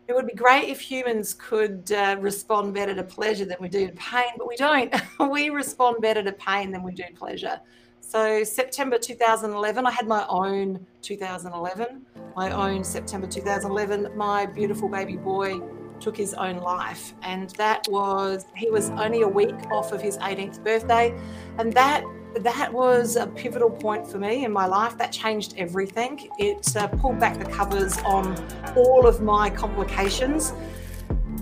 It 0.07 0.13
would 0.13 0.27
be 0.27 0.33
great 0.33 0.69
if 0.69 0.79
humans 0.79 1.33
could 1.33 1.91
uh, 1.91 2.17
respond 2.19 2.75
better 2.75 2.93
to 2.93 3.03
pleasure 3.03 3.45
than 3.45 3.57
we 3.59 3.69
do 3.69 3.87
to 3.87 3.93
pain, 3.93 4.33
but 4.37 4.47
we 4.47 4.55
don't. 4.55 4.93
we 5.31 5.49
respond 5.49 5.97
better 6.01 6.21
to 6.21 6.31
pain 6.33 6.71
than 6.71 6.83
we 6.83 6.91
do 6.91 7.05
pleasure. 7.15 7.59
So 8.01 8.43
September 8.43 8.99
2011, 8.99 9.85
I 9.85 9.91
had 9.91 10.07
my 10.07 10.25
own 10.29 10.85
2011, 11.01 12.05
my 12.35 12.51
own 12.51 12.83
September 12.83 13.25
2011. 13.25 14.15
My 14.15 14.45
beautiful 14.45 14.87
baby 14.87 15.17
boy 15.17 15.59
took 15.99 16.15
his 16.15 16.35
own 16.35 16.57
life, 16.57 17.13
and 17.23 17.49
that 17.51 17.87
was 17.89 18.45
he 18.55 18.69
was 18.69 18.91
only 18.91 19.23
a 19.23 19.27
week 19.27 19.55
off 19.71 19.91
of 19.91 20.03
his 20.03 20.19
18th 20.19 20.63
birthday, 20.63 21.17
and 21.57 21.73
that 21.73 22.03
that 22.39 22.71
was 22.71 23.15
a 23.15 23.27
pivotal 23.27 23.69
point 23.69 24.05
for 24.07 24.17
me 24.17 24.45
in 24.45 24.51
my 24.51 24.65
life. 24.65 24.97
That 24.97 25.11
changed 25.11 25.55
everything. 25.57 26.29
It 26.37 26.75
uh, 26.75 26.87
pulled 26.87 27.19
back 27.19 27.37
the 27.37 27.45
covers 27.45 27.97
on 27.99 28.35
all 28.75 29.07
of 29.07 29.21
my 29.21 29.49
complications. 29.49 30.53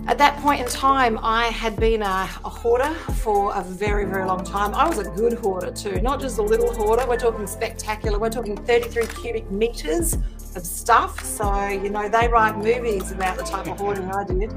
At 0.06 0.18
that 0.18 0.38
point 0.40 0.60
in 0.60 0.66
time, 0.68 1.18
I 1.22 1.46
had 1.46 1.76
been 1.76 2.02
a, 2.02 2.28
a 2.44 2.48
hoarder 2.48 2.92
for 3.22 3.54
a 3.54 3.62
very, 3.64 4.04
very 4.04 4.26
long 4.26 4.44
time. 4.44 4.74
I 4.74 4.86
was 4.86 4.98
a 4.98 5.04
good 5.04 5.32
hoarder 5.34 5.72
too, 5.72 6.00
not 6.02 6.20
just 6.20 6.38
a 6.38 6.42
little 6.42 6.72
hoarder. 6.74 7.06
We're 7.08 7.16
talking 7.16 7.46
spectacular. 7.46 8.18
We're 8.18 8.30
talking 8.30 8.56
33 8.56 9.06
cubic 9.06 9.50
meters 9.50 10.14
of 10.56 10.64
stuff. 10.64 11.24
So, 11.24 11.68
you 11.68 11.88
know, 11.88 12.08
they 12.08 12.28
write 12.28 12.58
movies 12.58 13.12
about 13.12 13.38
the 13.38 13.44
type 13.44 13.66
of 13.66 13.78
hoarding 13.78 14.10
I 14.10 14.24
did. 14.24 14.54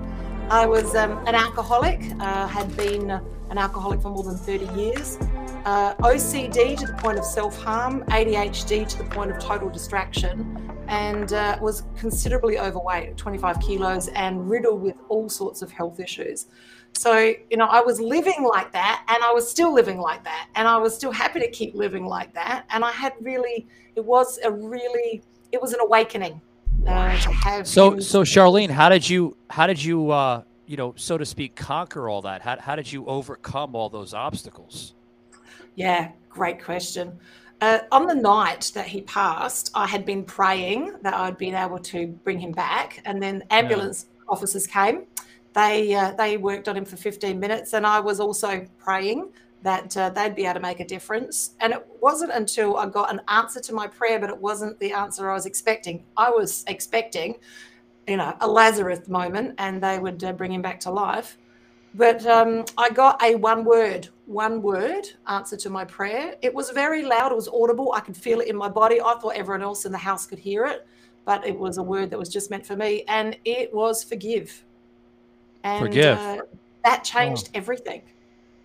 I 0.50 0.65
was 0.65 0.96
um, 0.96 1.25
an 1.27 1.36
alcoholic, 1.36 2.01
uh, 2.20 2.48
had 2.48 2.75
been 2.75 3.10
an 3.50 3.58
alcoholic 3.58 4.01
for 4.01 4.10
more 4.10 4.24
than 4.24 4.38
30 4.38 4.65
years. 4.79 5.17
Uh, 5.66 5.94
OCD 5.96 6.78
to 6.78 6.88
the 6.88 6.94
point 6.94 7.18
of 7.18 7.26
self 7.26 7.58
harm, 7.62 8.04
ADHD 8.06 8.88
to 8.88 8.98
the 8.98 9.04
point 9.06 9.32
of 9.32 9.40
total 9.40 9.70
distraction, 9.70 10.72
and 10.88 11.34
uh, 11.34 11.58
was 11.62 11.84
considerably 11.98 12.58
overweight, 12.58 13.18
25 13.18 13.60
kilos, 13.60 14.08
and 14.10 14.50
riddled 14.50 14.82
with 14.82 14.96
all 15.10 15.28
sorts 15.28 15.62
of 15.62 15.70
health 15.72 16.00
issues. 16.00 16.48
So, 16.94 17.34
you 17.52 17.58
know, 17.58 17.66
I 17.66 17.82
was 17.82 18.00
living 18.00 18.44
like 18.50 18.72
that, 18.72 19.04
and 19.10 19.24
I 19.24 19.32
was 19.34 19.50
still 19.50 19.74
living 19.74 19.98
like 20.00 20.24
that, 20.24 20.48
and 20.56 20.68
I 20.68 20.78
was 20.78 20.96
still 20.96 21.12
happy 21.12 21.40
to 21.42 21.52
keep 21.52 21.76
living 21.76 22.06
like 22.06 22.34
that. 22.34 22.66
And 22.70 22.84
I 22.86 22.92
had 22.92 23.14
really, 23.20 23.68
it 23.96 24.06
was 24.06 24.40
a 24.44 24.52
really, 24.52 25.22
it 25.52 25.62
was 25.62 25.74
an 25.74 25.80
awakening 25.82 26.42
uh, 26.88 27.20
to 27.20 27.32
have. 27.32 27.68
So 27.68 27.92
him- 27.92 28.02
so 28.02 28.22
Sharlene, 28.24 28.70
how 28.70 28.90
did 28.90 29.08
you 29.10 29.36
how 29.50 29.68
did 29.68 29.84
you 29.84 30.12
uh, 30.12 30.44
you 30.66 30.78
know 30.78 30.94
so 30.96 31.18
to 31.18 31.26
speak 31.26 31.56
conquer 31.56 32.08
all 32.10 32.22
that? 32.22 32.42
How 32.42 32.58
how 32.60 32.76
did 32.76 32.92
you 32.92 33.06
overcome 33.06 33.76
all 33.76 33.90
those 33.90 34.14
obstacles? 34.14 34.94
Yeah, 35.77 36.10
great 36.27 36.62
question. 36.62 37.19
Uh, 37.62 37.79
on 37.91 38.07
the 38.07 38.15
night 38.15 38.72
that 38.74 38.88
he 38.88 39.01
passed, 39.01 39.69
I 39.75 39.86
had 39.86 40.05
been 40.05 40.24
praying 40.24 40.98
that 41.03 41.13
I'd 41.13 41.38
been 41.38 41.53
able 41.53 41.77
to 41.79 42.07
bring 42.07 42.39
him 42.39 42.51
back, 42.51 43.00
and 43.05 43.22
then 43.22 43.43
ambulance 43.51 44.07
officers 44.27 44.65
came. 44.65 45.05
They 45.53 45.93
uh, 45.93 46.12
they 46.12 46.38
worked 46.38 46.67
on 46.67 46.75
him 46.75 46.86
for 46.86 46.98
15 46.98 47.39
minutes, 47.39 47.74
and 47.74 47.86
I 47.86 48.00
was 48.00 48.19
also 48.19 48.65
praying 48.79 49.29
that 49.62 49.96
uh, 49.96 50.10
they'd 50.10 50.36
be 50.36 50.46
able 50.46 50.55
to 50.55 50.60
make 50.60 50.79
a 50.79 50.86
difference. 50.86 51.51
And 51.60 51.74
it 51.74 51.86
wasn't 52.01 52.31
until 52.31 52.77
I 52.77 52.88
got 52.88 53.13
an 53.13 53.22
answer 53.27 53.60
to 53.60 53.74
my 53.74 53.86
prayer, 53.86 54.19
but 54.19 54.31
it 54.31 54.38
wasn't 54.38 54.79
the 54.79 54.93
answer 54.93 55.29
I 55.29 55.34
was 55.36 55.46
expecting. 55.46 56.03
I 56.15 56.31
was 56.31 56.63
expecting, 56.67 57.36
you 58.07 58.17
know, 58.17 58.36
a 58.41 58.48
Lazarus 58.48 59.07
moment, 59.07 59.53
and 59.60 59.81
they 59.81 60.00
would 60.00 60.24
uh, 60.24 60.34
bring 60.34 60.51
him 60.51 60.63
back 60.63 60.79
to 60.81 60.91
life. 60.91 61.38
But 61.93 62.25
um, 62.25 62.65
I 62.77 62.89
got 62.89 63.22
a 63.22 63.36
one 63.36 63.63
word, 63.63 64.10
one 64.27 64.62
word 64.62 65.07
answer 65.27 65.57
to 65.57 65.69
my 65.69 65.86
prayer. 65.86 66.36
It 66.41 66.53
was 66.53 66.69
very 66.69 67.03
loud, 67.03 67.31
it 67.31 67.36
was 67.36 67.48
audible. 67.48 67.93
I 67.93 68.01
could 68.01 68.15
feel 68.15 68.41
it 68.41 68.48
in 68.48 68.55
my 68.55 68.69
body. 68.69 69.01
I 69.01 69.15
thought 69.15 69.36
everyone 69.36 69.63
else 69.63 69.86
in 69.86 69.91
the 69.91 69.98
house 69.98 70.27
could 70.27 70.39
hear 70.39 70.65
it, 70.65 70.86
but 71.25 71.48
it 71.48 71.57
was 71.57 71.77
a 71.77 71.84
word 71.84 72.10
that 72.12 72.19
was 72.19 72.29
just 72.29 72.51
meant 72.51 72.65
for 72.65 72.75
me. 72.75 73.03
And 73.07 73.38
it 73.46 73.74
was 73.74 74.03
forgive. 74.03 74.63
And 75.63 75.86
Forgive. 75.86 76.17
Uh, 76.17 76.41
that 76.84 77.03
changed 77.03 77.50
everything. 77.53 78.01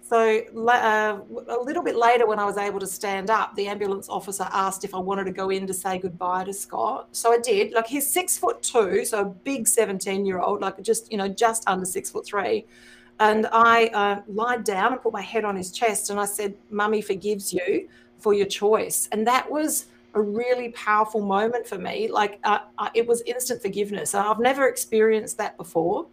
So 0.02 0.42
uh, 0.69 1.21
a 1.49 1.62
little 1.62 1.83
bit 1.83 1.97
later, 1.97 2.26
when 2.26 2.38
I 2.38 2.45
was 2.45 2.59
able 2.59 2.78
to 2.81 2.87
stand 2.87 3.31
up, 3.31 3.57
the 3.57 3.66
ambulance 3.66 4.11
officer 4.11 4.47
asked 4.52 4.85
if 4.85 4.95
I 4.95 4.99
wanted 4.99 5.25
to 5.25 5.33
go 5.33 5.49
in 5.49 5.66
to 5.66 5.73
say 5.73 5.99
goodbye 5.99 6.45
to 6.45 6.52
Scott. 6.52 7.09
So 7.12 7.33
I 7.33 7.38
did. 7.38 7.73
Like 7.73 7.87
he's 7.87 8.07
six 8.07 8.37
foot 8.37 8.62
two, 8.62 9.07
so 9.07 9.21
a 9.23 9.25
big 9.25 9.66
seventeen-year-old, 9.66 10.61
like 10.61 10.83
just 10.83 11.11
you 11.11 11.16
know 11.16 11.28
just 11.28 11.64
under 11.66 11.87
six 11.87 12.11
foot 12.11 12.26
three. 12.26 12.66
And 13.23 13.47
I 13.52 13.87
uh, 13.87 14.23
lied 14.26 14.64
down 14.64 14.93
and 14.93 15.00
put 15.00 15.12
my 15.12 15.21
head 15.21 15.45
on 15.45 15.55
his 15.55 15.71
chest, 15.71 16.11
and 16.11 16.19
I 16.19 16.25
said, 16.25 16.57
"Mummy 16.71 17.00
forgives 17.00 17.52
you 17.52 17.88
for 18.19 18.35
your 18.35 18.47
choice." 18.47 19.09
And 19.12 19.25
that 19.29 19.49
was 19.49 19.87
a 20.14 20.21
really 20.21 20.71
powerful 20.71 21.21
moment 21.21 21.64
for 21.67 21.79
me. 21.79 22.09
Like 22.09 22.41
uh, 22.43 22.59
uh, 22.79 22.88
it 22.95 23.07
was 23.07 23.23
instant 23.23 23.62
forgiveness. 23.62 24.12
I've 24.14 24.41
never 24.41 24.67
experienced 24.67 25.38
that 25.38 25.57
before, 25.57 26.09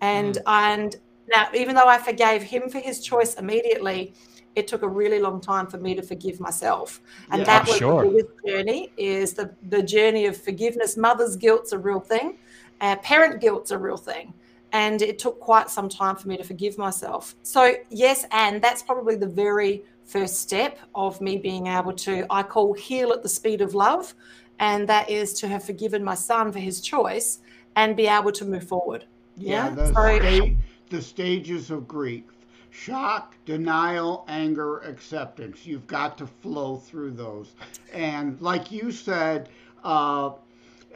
and 0.00 0.38
and 0.46 0.96
now 1.28 1.48
even 1.54 1.74
though 1.74 1.86
I 1.86 1.98
forgave 1.98 2.42
him 2.42 2.70
for 2.70 2.78
his 2.78 3.04
choice 3.04 3.34
immediately, 3.34 4.14
it 4.54 4.66
took 4.66 4.82
a 4.82 4.88
really 4.88 5.20
long 5.20 5.42
time 5.42 5.66
for 5.66 5.76
me 5.76 5.94
to 5.94 6.02
forgive 6.02 6.40
myself. 6.40 7.02
And 7.30 7.40
Yeah, 7.40 7.46
that 7.46 7.60
I'm 7.62 7.68
was 7.68 7.76
sure. 7.76 8.04
the 8.04 8.26
journey 8.46 8.90
is 8.96 9.34
the 9.34 9.54
the 9.68 9.82
journey 9.82 10.24
of 10.24 10.34
forgiveness. 10.38 10.96
Mother's 10.96 11.36
guilt's 11.36 11.72
a 11.72 11.78
real 11.78 12.00
thing, 12.00 12.38
uh, 12.80 12.96
parent 12.96 13.42
guilt's 13.42 13.70
a 13.70 13.76
real 13.76 13.98
thing. 13.98 14.32
And 14.74 15.00
it 15.00 15.18
took 15.20 15.38
quite 15.40 15.70
some 15.70 15.88
time 15.88 16.16
for 16.16 16.26
me 16.28 16.36
to 16.36 16.42
forgive 16.44 16.76
myself. 16.78 17.36
So, 17.42 17.74
yes, 17.90 18.26
and 18.32 18.60
that's 18.60 18.82
probably 18.82 19.14
the 19.14 19.28
very 19.28 19.84
first 20.04 20.40
step 20.40 20.78
of 20.96 21.20
me 21.20 21.36
being 21.38 21.68
able 21.68 21.92
to, 21.92 22.26
I 22.28 22.42
call 22.42 22.74
heal 22.74 23.12
at 23.12 23.22
the 23.22 23.28
speed 23.28 23.60
of 23.62 23.74
love. 23.74 24.14
And 24.58 24.88
that 24.88 25.08
is 25.08 25.32
to 25.34 25.48
have 25.48 25.64
forgiven 25.64 26.02
my 26.04 26.14
son 26.16 26.50
for 26.52 26.58
his 26.58 26.80
choice 26.80 27.38
and 27.76 27.96
be 27.96 28.06
able 28.08 28.32
to 28.32 28.44
move 28.44 28.66
forward. 28.68 29.06
Yeah, 29.36 29.68
Yeah. 29.68 29.74
the, 29.74 29.86
So- 29.86 29.92
sta- 29.92 30.56
the 30.90 31.02
stages 31.02 31.70
of 31.70 31.88
grief 31.88 32.24
shock, 32.70 33.36
denial, 33.46 34.24
anger, 34.26 34.78
acceptance. 34.78 35.64
You've 35.64 35.86
got 35.86 36.18
to 36.18 36.26
flow 36.26 36.76
through 36.76 37.12
those. 37.12 37.54
And 37.92 38.40
like 38.40 38.72
you 38.72 38.90
said, 38.90 39.48
uh, 39.84 40.32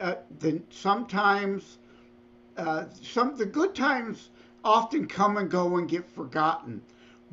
uh, 0.01 0.15
the, 0.39 0.61
sometimes 0.69 1.77
uh, 2.59 2.85
some 3.01 3.37
the 3.37 3.45
good 3.45 3.73
times 3.73 4.29
often 4.65 5.07
come 5.07 5.37
and 5.37 5.49
go 5.49 5.77
and 5.77 5.87
get 5.87 6.05
forgotten, 6.05 6.81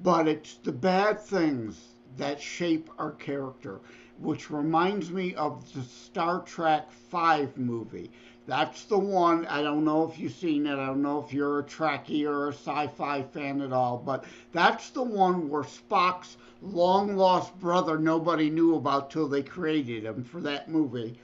but 0.02 0.28
it's 0.28 0.54
the 0.58 0.70
bad 0.70 1.20
things 1.20 1.94
that 2.16 2.40
shape 2.40 2.88
our 2.96 3.10
character, 3.10 3.80
which 4.20 4.50
reminds 4.50 5.10
me 5.10 5.34
of 5.34 5.72
the 5.72 5.82
Star 5.82 6.42
Trek 6.42 6.88
V 7.10 7.48
movie. 7.56 8.10
That's 8.46 8.84
the 8.84 8.98
one. 8.98 9.44
I 9.46 9.62
don't 9.62 9.84
know 9.84 10.08
if 10.08 10.16
you've 10.16 10.32
seen 10.32 10.66
it. 10.66 10.78
I 10.78 10.86
don't 10.86 11.02
know 11.02 11.24
if 11.26 11.32
you're 11.32 11.58
a 11.58 11.64
Trekkie 11.64 12.24
or 12.24 12.50
a 12.50 12.52
sci 12.52 12.86
fi 12.86 13.22
fan 13.22 13.60
at 13.60 13.72
all, 13.72 13.98
but 13.98 14.24
that's 14.52 14.90
the 14.90 15.02
one 15.02 15.48
where 15.48 15.64
Spock's 15.64 16.36
long 16.62 17.16
lost 17.16 17.58
brother 17.58 17.98
nobody 17.98 18.48
knew 18.48 18.76
about 18.76 19.10
till 19.10 19.26
they 19.26 19.42
created 19.42 20.04
him 20.04 20.22
for 20.22 20.40
that 20.42 20.70
movie. 20.70 21.18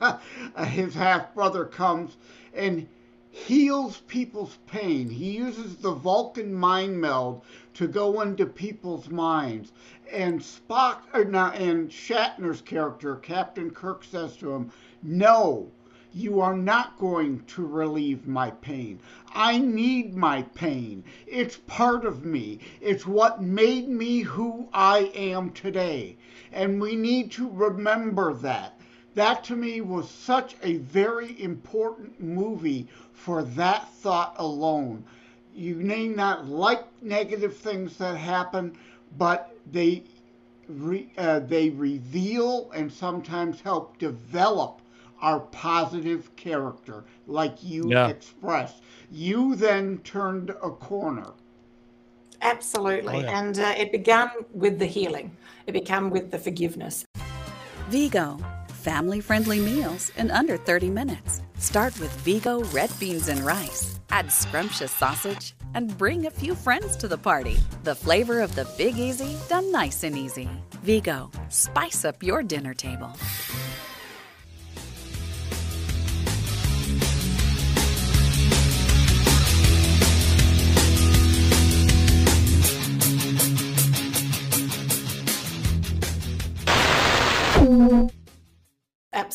His 0.68 0.94
half 0.94 1.34
brother 1.34 1.64
comes 1.64 2.16
and 2.54 2.86
heals 3.30 3.98
people's 4.06 4.58
pain. 4.66 5.10
He 5.10 5.36
uses 5.36 5.76
the 5.76 5.92
Vulcan 5.92 6.54
mind 6.54 7.00
meld 7.00 7.42
to 7.74 7.86
go 7.86 8.20
into 8.22 8.46
people's 8.46 9.10
minds. 9.10 9.72
And 10.10 10.40
Spock, 10.40 11.02
uh, 11.14 11.20
or 11.20 11.24
not, 11.24 11.56
and 11.56 11.90
Shatner's 11.90 12.62
character, 12.62 13.16
Captain 13.16 13.70
Kirk, 13.70 14.04
says 14.04 14.36
to 14.38 14.52
him, 14.52 14.72
No, 15.02 15.70
you 16.14 16.40
are 16.40 16.56
not 16.56 16.98
going 16.98 17.44
to 17.44 17.66
relieve 17.66 18.26
my 18.26 18.50
pain. 18.50 18.98
I 19.34 19.58
need 19.58 20.16
my 20.16 20.42
pain. 20.42 21.04
It's 21.26 21.58
part 21.66 22.06
of 22.06 22.24
me. 22.24 22.60
It's 22.80 23.06
what 23.06 23.42
made 23.42 23.88
me 23.88 24.20
who 24.20 24.68
I 24.72 25.10
am 25.14 25.50
today. 25.50 26.16
And 26.50 26.80
we 26.80 26.96
need 26.96 27.30
to 27.32 27.48
remember 27.48 28.32
that. 28.34 28.77
That 29.18 29.42
to 29.46 29.56
me 29.56 29.80
was 29.80 30.08
such 30.08 30.54
a 30.62 30.76
very 30.76 31.42
important 31.42 32.20
movie 32.20 32.86
for 33.12 33.42
that 33.42 33.92
thought 33.94 34.36
alone. 34.38 35.02
You 35.52 35.74
may 35.74 36.06
not 36.06 36.46
like 36.46 36.84
negative 37.02 37.56
things 37.56 37.96
that 37.96 38.16
happen, 38.16 38.78
but 39.16 39.56
they 39.72 40.04
re, 40.68 41.10
uh, 41.18 41.40
they 41.40 41.70
reveal 41.70 42.70
and 42.72 42.92
sometimes 42.92 43.60
help 43.60 43.98
develop 43.98 44.80
our 45.20 45.40
positive 45.40 46.30
character, 46.36 47.02
like 47.26 47.60
you 47.60 47.90
Yeah. 47.90 48.06
expressed. 48.06 48.82
You 49.10 49.56
then 49.56 49.98
turned 50.04 50.50
a 50.50 50.70
corner. 50.70 51.32
Absolutely. 52.40 53.16
Oh, 53.16 53.20
yeah. 53.22 53.36
And 53.36 53.58
uh, 53.58 53.74
it 53.76 53.90
began 53.90 54.30
with 54.52 54.78
the 54.78 54.86
healing, 54.86 55.36
it 55.66 55.72
began 55.72 56.08
with 56.08 56.30
the 56.30 56.38
forgiveness. 56.38 57.04
Vigo, 57.88 58.38
family 58.78 59.20
friendly 59.20 59.60
meals 59.60 60.10
in 60.16 60.30
under 60.30 60.56
30 60.56 60.88
minutes. 60.90 61.42
Start 61.58 61.98
with 62.00 62.12
Vigo 62.20 62.62
red 62.72 62.90
beans 62.98 63.28
and 63.28 63.40
rice. 63.40 63.98
Add 64.10 64.32
scrumptious 64.32 64.92
sausage 64.92 65.54
and 65.74 65.96
bring 65.98 66.26
a 66.26 66.30
few 66.30 66.54
friends 66.54 66.96
to 66.96 67.08
the 67.08 67.18
party. 67.18 67.56
The 67.84 67.94
flavor 67.94 68.40
of 68.40 68.54
the 68.54 68.66
Big 68.78 68.96
Easy 68.96 69.36
done 69.48 69.70
nice 69.72 70.04
and 70.04 70.16
easy. 70.16 70.48
Vigo, 70.82 71.30
spice 71.48 72.04
up 72.04 72.22
your 72.22 72.42
dinner 72.42 72.74
table. 72.74 73.12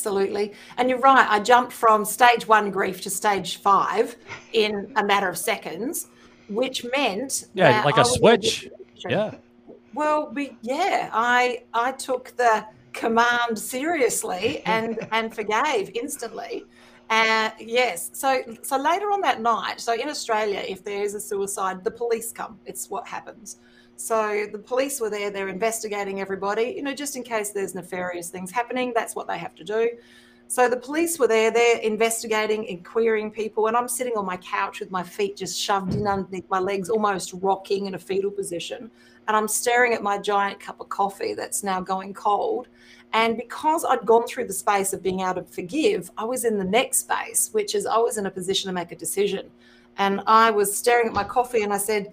Absolutely. 0.05 0.51
And 0.75 0.89
you're 0.89 0.99
right. 0.99 1.25
I 1.29 1.39
jumped 1.39 1.71
from 1.71 2.03
stage 2.03 2.45
one 2.45 2.71
grief 2.71 2.99
to 3.03 3.09
stage 3.09 3.61
five 3.61 4.17
in 4.51 4.91
a 4.97 5.03
matter 5.03 5.29
of 5.29 5.37
seconds, 5.37 6.09
which 6.49 6.85
meant. 6.91 7.45
Yeah, 7.53 7.81
like 7.85 7.97
I 7.97 8.01
a 8.01 8.05
switch. 8.05 8.67
Yeah. 9.07 9.35
Well, 9.93 10.29
we, 10.33 10.57
yeah, 10.61 11.09
I 11.13 11.63
I 11.73 11.93
took 11.93 12.35
the 12.35 12.65
command 12.91 13.57
seriously 13.57 14.61
and 14.65 14.99
and 15.13 15.33
forgave 15.33 15.89
instantly. 15.95 16.65
Uh, 17.09 17.51
yes. 17.57 18.09
So 18.11 18.41
so 18.61 18.75
later 18.75 19.05
on 19.05 19.21
that 19.21 19.39
night, 19.39 19.79
so 19.79 19.93
in 19.93 20.09
Australia, 20.09 20.61
if 20.67 20.83
there 20.83 21.01
is 21.01 21.15
a 21.15 21.21
suicide, 21.21 21.81
the 21.85 21.91
police 21.91 22.33
come. 22.33 22.59
It's 22.65 22.89
what 22.89 23.07
happens. 23.07 23.59
So 23.95 24.47
the 24.51 24.57
police 24.57 24.99
were 24.99 25.09
there. 25.09 25.29
They're 25.29 25.49
investigating 25.49 26.19
everybody. 26.19 26.73
You 26.75 26.83
know, 26.83 26.93
just 26.93 27.15
in 27.15 27.23
case 27.23 27.51
there's 27.51 27.75
nefarious 27.75 28.29
things 28.29 28.51
happening. 28.51 28.91
That's 28.95 29.15
what 29.15 29.27
they 29.27 29.37
have 29.37 29.55
to 29.55 29.63
do. 29.63 29.91
So 30.47 30.69
the 30.69 30.77
police 30.77 31.17
were 31.17 31.27
there. 31.27 31.51
They're 31.51 31.77
investigating 31.77 32.67
and 32.69 32.83
querying 32.83 33.31
people, 33.31 33.67
and 33.67 33.77
I'm 33.77 33.87
sitting 33.87 34.13
on 34.17 34.25
my 34.25 34.37
couch 34.37 34.81
with 34.81 34.91
my 34.91 35.01
feet 35.01 35.37
just 35.37 35.59
shoved 35.59 35.95
in 35.95 36.05
underneath 36.05 36.49
my 36.49 36.59
legs, 36.59 36.89
almost 36.89 37.33
rocking 37.33 37.85
in 37.85 37.95
a 37.95 37.99
fetal 37.99 38.29
position 38.29 38.91
and 39.27 39.37
I'm 39.37 39.47
staring 39.47 39.93
at 39.93 40.03
my 40.03 40.17
giant 40.17 40.59
cup 40.59 40.79
of 40.79 40.89
coffee 40.89 41.33
that's 41.33 41.63
now 41.63 41.81
going 41.81 42.13
cold. 42.13 42.67
And 43.13 43.37
because 43.37 43.85
I'd 43.85 44.05
gone 44.05 44.25
through 44.27 44.47
the 44.47 44.53
space 44.53 44.91
of 44.91 45.03
being 45.03 45.21
able 45.21 45.35
to 45.35 45.43
forgive, 45.43 46.11
I 46.17 46.25
was 46.25 46.45
in 46.45 46.57
the 46.57 46.63
next 46.63 46.99
space, 46.99 47.49
which 47.51 47.75
is 47.75 47.85
I 47.85 47.97
was 47.97 48.17
in 48.17 48.25
a 48.25 48.31
position 48.31 48.67
to 48.69 48.73
make 48.73 48.91
a 48.91 48.95
decision. 48.95 49.49
And 49.97 50.21
I 50.25 50.49
was 50.49 50.75
staring 50.75 51.07
at 51.07 51.13
my 51.13 51.23
coffee 51.23 51.61
and 51.61 51.71
I 51.71 51.77
said, 51.77 52.11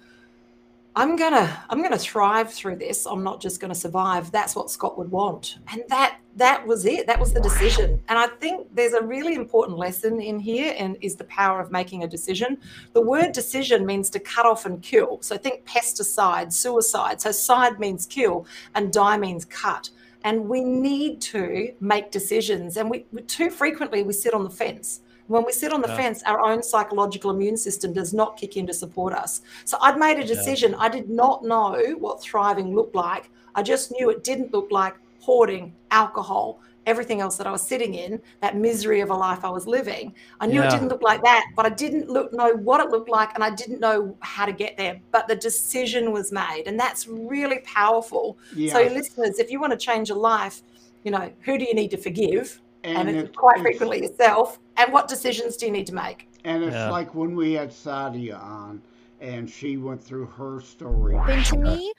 I'm 1.00 1.16
gonna 1.16 1.64
I'm 1.70 1.82
gonna 1.82 1.96
thrive 1.96 2.52
through 2.52 2.76
this. 2.76 3.06
I'm 3.06 3.24
not 3.24 3.40
just 3.40 3.58
gonna 3.58 3.74
survive. 3.74 4.30
That's 4.32 4.54
what 4.54 4.70
Scott 4.70 4.98
would 4.98 5.10
want. 5.10 5.56
And 5.72 5.82
that 5.88 6.18
that 6.36 6.66
was 6.66 6.84
it. 6.84 7.06
That 7.06 7.18
was 7.18 7.32
the 7.32 7.40
decision. 7.40 8.02
And 8.10 8.18
I 8.18 8.26
think 8.26 8.68
there's 8.74 8.92
a 8.92 9.02
really 9.02 9.34
important 9.34 9.78
lesson 9.78 10.20
in 10.20 10.38
here 10.38 10.74
and 10.78 10.98
is 11.00 11.16
the 11.16 11.24
power 11.24 11.58
of 11.58 11.72
making 11.72 12.04
a 12.04 12.06
decision. 12.06 12.58
The 12.92 13.00
word 13.00 13.32
decision 13.32 13.86
means 13.86 14.10
to 14.10 14.20
cut 14.20 14.44
off 14.44 14.66
and 14.66 14.82
kill. 14.82 15.22
So 15.22 15.38
think 15.38 15.64
pesticide, 15.64 16.52
suicide. 16.52 17.22
So 17.22 17.32
side 17.32 17.80
means 17.80 18.04
kill 18.04 18.46
and 18.74 18.92
die 18.92 19.16
means 19.16 19.46
cut. 19.46 19.88
And 20.24 20.50
we 20.50 20.62
need 20.62 21.22
to 21.22 21.72
make 21.80 22.10
decisions. 22.10 22.76
And 22.76 22.90
we 22.90 23.06
too 23.26 23.48
frequently 23.48 24.02
we 24.02 24.12
sit 24.12 24.34
on 24.34 24.44
the 24.44 24.50
fence. 24.50 25.00
When 25.30 25.44
we 25.44 25.52
sit 25.52 25.72
on 25.72 25.80
the 25.80 25.86
Yeah. 25.86 25.96
fence, 25.96 26.24
our 26.24 26.40
own 26.40 26.60
psychological 26.60 27.30
immune 27.30 27.56
system 27.56 27.92
does 27.92 28.12
not 28.12 28.36
kick 28.36 28.56
in 28.56 28.66
to 28.66 28.74
support 28.74 29.12
us. 29.14 29.42
So 29.64 29.78
I'd 29.80 29.96
made 29.96 30.16
a 30.16 30.22
Yeah. 30.22 30.26
decision. 30.26 30.74
I 30.74 30.88
did 30.88 31.08
not 31.08 31.44
know 31.44 31.94
what 32.00 32.20
thriving 32.20 32.74
looked 32.74 32.96
like. 32.96 33.30
I 33.54 33.62
just 33.62 33.92
knew 33.92 34.10
it 34.10 34.24
didn't 34.24 34.52
look 34.52 34.72
like 34.72 34.94
hoarding, 35.20 35.76
alcohol, 35.92 36.58
everything 36.84 37.20
else 37.20 37.36
that 37.36 37.46
I 37.46 37.52
was 37.52 37.62
sitting 37.62 37.94
in, 37.94 38.20
that 38.40 38.56
misery 38.56 39.02
of 39.02 39.10
a 39.10 39.14
life 39.14 39.44
I 39.44 39.50
was 39.50 39.68
living. 39.68 40.12
I 40.40 40.46
knew 40.48 40.62
it 40.64 40.70
didn't 40.70 40.88
look 40.88 41.02
like 41.02 41.22
that, 41.22 41.44
but 41.54 41.64
I 41.64 41.68
didn't 41.68 42.08
look 42.08 42.32
know 42.32 42.54
what 42.54 42.80
it 42.80 42.90
looked 42.90 43.08
like 43.08 43.30
and 43.36 43.44
I 43.44 43.50
didn't 43.50 43.78
know 43.78 44.16
how 44.22 44.46
to 44.46 44.52
get 44.52 44.76
there. 44.76 45.00
But 45.12 45.28
the 45.28 45.36
decision 45.36 46.10
was 46.10 46.32
made. 46.32 46.64
And 46.66 46.80
that's 46.80 47.06
really 47.06 47.60
powerful. 47.60 48.36
So 48.72 48.82
listeners, 48.82 49.38
if 49.38 49.48
you 49.52 49.60
want 49.60 49.72
to 49.74 49.78
change 49.78 50.08
your 50.08 50.18
life, 50.18 50.60
you 51.04 51.12
know, 51.12 51.30
who 51.44 51.56
do 51.56 51.64
you 51.64 51.74
need 51.74 51.92
to 51.92 51.98
forgive? 51.98 52.60
And, 52.82 53.08
And 53.08 53.18
it's 53.18 53.28
it- 53.30 53.36
quite 53.36 53.58
it's- 53.58 53.62
frequently 53.62 54.02
yourself. 54.02 54.58
And 54.76 54.92
what 54.92 55.08
decisions 55.08 55.56
do 55.56 55.66
you 55.66 55.72
need 55.72 55.86
to 55.86 55.94
make? 55.94 56.28
And 56.44 56.64
it's 56.64 56.74
Yeah. 56.74 56.90
like 56.90 57.14
when 57.14 57.36
we 57.36 57.52
had 57.52 57.70
Sadia 57.70 58.42
on 58.42 58.82
and 59.20 59.48
she 59.48 59.76
went 59.76 60.02
through 60.02 60.26
her 60.26 60.60
story. 60.60 61.14
happened 61.14 61.44
to 61.46 61.58
me. 61.58 61.92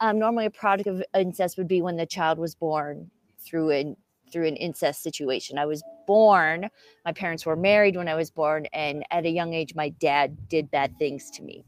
Um, 0.00 0.18
normally, 0.18 0.46
a 0.46 0.50
product 0.50 0.88
of 0.88 1.02
incest 1.16 1.56
would 1.56 1.68
be 1.68 1.80
when 1.82 1.96
the 1.96 2.06
child 2.06 2.38
was 2.38 2.54
born 2.54 3.10
through 3.38 3.70
an 3.70 3.96
through 4.32 4.46
an 4.48 4.56
incest 4.56 5.00
situation. 5.00 5.58
I 5.58 5.66
was 5.66 5.84
born. 6.08 6.68
My 7.04 7.12
parents 7.12 7.46
were 7.46 7.54
married 7.54 7.94
when 7.94 8.08
I 8.08 8.16
was 8.16 8.30
born, 8.32 8.66
and 8.72 9.04
at 9.12 9.24
a 9.26 9.30
young 9.30 9.54
age, 9.54 9.76
my 9.76 9.90
dad 9.90 10.48
did 10.48 10.68
bad 10.72 10.98
things 10.98 11.30
to 11.32 11.42
me. 11.44 11.64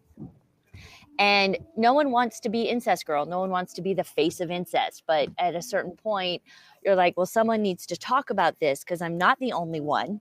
And 1.18 1.56
no 1.76 1.92
one 1.92 2.10
wants 2.10 2.40
to 2.40 2.48
be 2.48 2.62
incest 2.62 3.06
girl. 3.06 3.26
No 3.26 3.40
one 3.40 3.50
wants 3.50 3.72
to 3.74 3.82
be 3.82 3.94
the 3.94 4.04
face 4.04 4.40
of 4.40 4.50
incest. 4.50 5.04
But 5.06 5.28
at 5.38 5.54
a 5.54 5.62
certain 5.62 5.92
point, 5.92 6.42
you're 6.84 6.94
like, 6.94 7.16
well, 7.16 7.26
someone 7.26 7.62
needs 7.62 7.86
to 7.86 7.96
talk 7.96 8.30
about 8.30 8.58
this 8.60 8.80
because 8.80 9.00
I'm 9.00 9.16
not 9.16 9.38
the 9.38 9.52
only 9.52 9.80
one. 9.80 10.20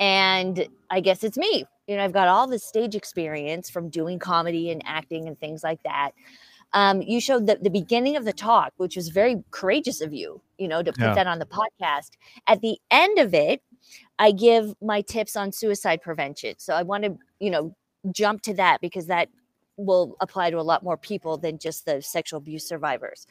And 0.00 0.66
I 0.90 1.00
guess 1.00 1.22
it's 1.24 1.36
me. 1.36 1.64
You 1.86 1.96
know, 1.96 2.04
I've 2.04 2.12
got 2.12 2.28
all 2.28 2.46
this 2.46 2.64
stage 2.64 2.94
experience 2.94 3.70
from 3.70 3.88
doing 3.88 4.18
comedy 4.18 4.70
and 4.70 4.82
acting 4.84 5.28
and 5.28 5.38
things 5.38 5.62
like 5.62 5.82
that. 5.84 6.10
Um, 6.74 7.00
you 7.00 7.20
showed 7.20 7.46
the, 7.46 7.56
the 7.56 7.70
beginning 7.70 8.16
of 8.16 8.24
the 8.26 8.32
talk, 8.32 8.72
which 8.76 8.94
was 8.96 9.08
very 9.08 9.42
courageous 9.52 10.02
of 10.02 10.12
you, 10.12 10.42
you 10.58 10.68
know, 10.68 10.82
to 10.82 10.92
put 10.92 11.00
Yeah. 11.00 11.14
that 11.14 11.26
on 11.26 11.38
the 11.38 11.46
podcast. 11.46 12.10
At 12.46 12.60
the 12.60 12.78
end 12.90 13.18
of 13.18 13.32
it, 13.32 13.62
I 14.18 14.32
give 14.32 14.74
my 14.82 15.00
tips 15.00 15.34
on 15.34 15.50
suicide 15.52 16.02
prevention. 16.02 16.56
So 16.58 16.74
I 16.74 16.82
want 16.82 17.04
to, 17.04 17.16
you 17.40 17.50
know, 17.50 17.74
jump 18.12 18.42
to 18.42 18.54
that 18.54 18.80
because 18.82 19.06
that 19.06 19.28
will 19.78 20.16
apply 20.20 20.50
to 20.50 20.58
a 20.58 20.62
lot 20.62 20.82
more 20.82 20.96
people 20.96 21.38
than 21.38 21.56
just 21.56 21.86
the 21.86 22.02
sexual 22.02 22.38
abuse 22.38 22.66
survivors. 22.66 23.26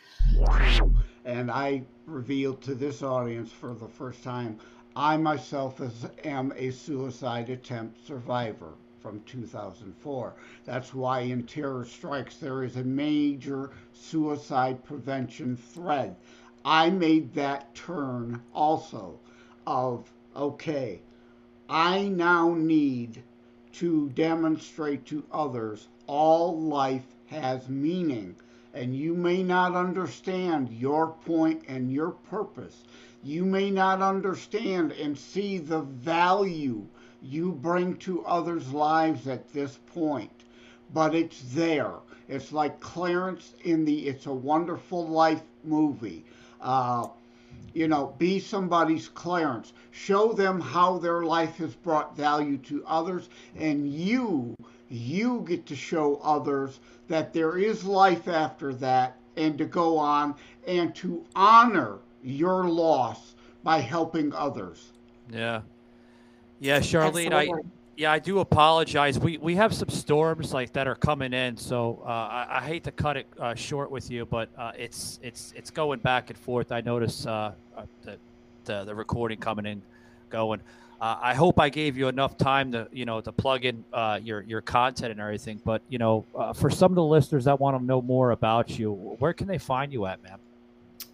And 1.26 1.52
I 1.52 1.84
revealed 2.06 2.62
to 2.64 2.74
this 2.74 3.04
audience 3.04 3.52
for 3.52 3.74
the 3.74 3.88
first 3.88 4.24
time, 4.24 4.58
I 4.96 5.18
myself 5.18 5.82
is, 5.82 6.08
am 6.24 6.54
a 6.56 6.72
suicide 6.72 7.50
attempt 7.50 8.08
survivor 8.08 8.74
from 9.02 9.22
2004. 9.26 10.34
That's 10.66 10.94
why 10.94 11.20
in 11.20 11.44
Terror 11.44 11.86
Strikes 11.86 12.38
there 12.38 12.64
is 12.64 12.78
a 12.78 12.84
major 12.84 13.72
suicide 13.94 14.84
prevention 14.84 15.56
thread. 15.56 16.16
I 16.66 16.90
made 16.90 17.34
that 17.36 17.76
turn 17.76 18.42
also 18.54 19.20
of, 19.68 20.12
okay, 20.36 21.02
I 21.70 22.08
now 22.08 22.54
need 22.54 23.22
to 23.74 24.10
demonstrate 24.10 25.06
to 25.06 25.24
others 25.32 25.90
all 26.08 26.60
life 26.60 27.06
has 27.28 27.70
meaning. 27.70 28.36
And 28.74 28.96
you 28.96 29.14
may 29.14 29.44
not 29.44 29.76
understand 29.76 30.70
your 30.70 31.08
point 31.26 31.64
and 31.68 31.92
your 31.92 32.12
purpose. 32.12 32.84
You 33.24 33.46
may 33.46 33.72
not 33.72 34.02
understand 34.02 34.92
and 34.92 35.18
see 35.18 35.58
the 35.58 35.82
value 35.82 36.86
you 37.22 37.52
bring 37.52 37.98
to 37.98 38.26
others' 38.26 38.72
lives 38.72 39.28
at 39.28 39.52
this 39.52 39.80
point, 39.94 40.32
but 40.94 41.16
it's 41.16 41.42
there. 41.54 41.94
It's 42.30 42.52
like 42.52 42.80
Clarence 42.80 43.54
in 43.64 43.86
the 43.86 44.08
It's 44.08 44.26
a 44.26 44.34
Wonderful 44.34 45.08
Life 45.08 45.42
movie. 45.64 46.24
Uh, 46.62 47.08
you 47.74 47.88
know, 47.88 48.14
be 48.18 48.40
somebody's 48.40 49.08
Clarence. 49.08 49.74
Show 49.92 50.34
them 50.34 50.60
how 50.60 50.98
their 50.98 51.24
life 51.24 51.58
has 51.58 51.74
brought 51.76 52.16
value 52.16 52.58
to 52.58 52.84
others, 52.86 53.30
and 53.56 53.92
you, 53.92 54.56
you 54.90 55.46
get 55.48 55.66
to 55.68 55.76
show 55.76 56.20
others 56.24 56.80
that 57.08 57.34
there 57.34 57.58
is 57.58 57.84
life 57.84 58.28
after 58.28 58.74
that, 58.76 59.18
and 59.36 59.58
to 59.58 59.66
go 59.66 59.98
on 59.98 60.36
and 60.68 60.94
to 60.96 61.24
honor 61.36 62.00
your 62.24 62.66
loss 62.66 63.36
by 63.64 63.80
helping 63.80 64.34
others. 64.34 64.92
Yeah. 65.32 65.62
Yeah, 66.60 66.80
Sharlene, 66.80 67.34
I 67.34 67.50
yeah, 67.98 68.12
I 68.12 68.20
do 68.20 68.40
apologize. 68.40 69.18
We 69.18 69.38
we 69.40 69.56
have 69.56 69.74
some 69.74 69.90
storms 69.90 70.54
like 70.54 70.72
that 70.74 70.88
are 70.88 70.96
coming 70.96 71.34
in, 71.34 71.58
so 71.58 72.02
uh, 72.06 72.10
I, 72.10 72.58
I 72.58 72.62
hate 72.62 72.84
to 72.84 72.92
cut 72.92 73.18
it 73.18 73.28
uh, 73.40 73.56
short 73.56 73.90
with 73.90 74.12
you, 74.12 74.26
but 74.26 74.50
uh, 74.56 74.72
it's 74.78 75.20
it's 75.24 75.52
it's 75.56 75.72
going 75.72 76.00
back 76.00 76.30
and 76.30 76.38
forth. 76.38 76.72
I 76.72 76.82
notice 76.82 77.26
uh, 77.26 77.54
uh, 77.76 77.84
the, 78.04 78.18
the 78.66 78.84
the 78.86 78.94
recording 78.94 79.40
coming 79.40 79.66
in, 79.66 79.82
going. 80.30 80.62
Uh, 81.00 81.16
I 81.22 81.36
hope 81.36 81.60
I 81.60 81.70
gave 81.70 81.96
you 81.96 82.08
enough 82.08 82.38
time 82.38 82.72
to 82.72 82.88
you 82.92 83.06
know 83.06 83.22
to 83.22 83.32
plug 83.32 83.66
in 83.66 83.84
uh, 83.94 84.20
your 84.22 84.42
your 84.42 84.62
content 84.62 85.12
and 85.12 85.22
everything. 85.22 85.62
But 85.64 85.82
you 85.90 86.00
know, 86.00 86.26
uh, 86.36 86.54
for 86.54 86.70
some 86.70 86.92
of 86.92 86.96
the 86.96 87.04
listeners 87.04 87.46
that 87.46 87.60
want 87.60 87.78
to 87.78 87.84
know 87.84 88.02
more 88.02 88.32
about 88.32 88.80
you, 88.80 88.94
where 89.20 89.34
can 89.34 89.48
they 89.48 89.60
find 89.60 89.94
you 89.94 90.08
at, 90.08 90.24
man? 90.24 90.40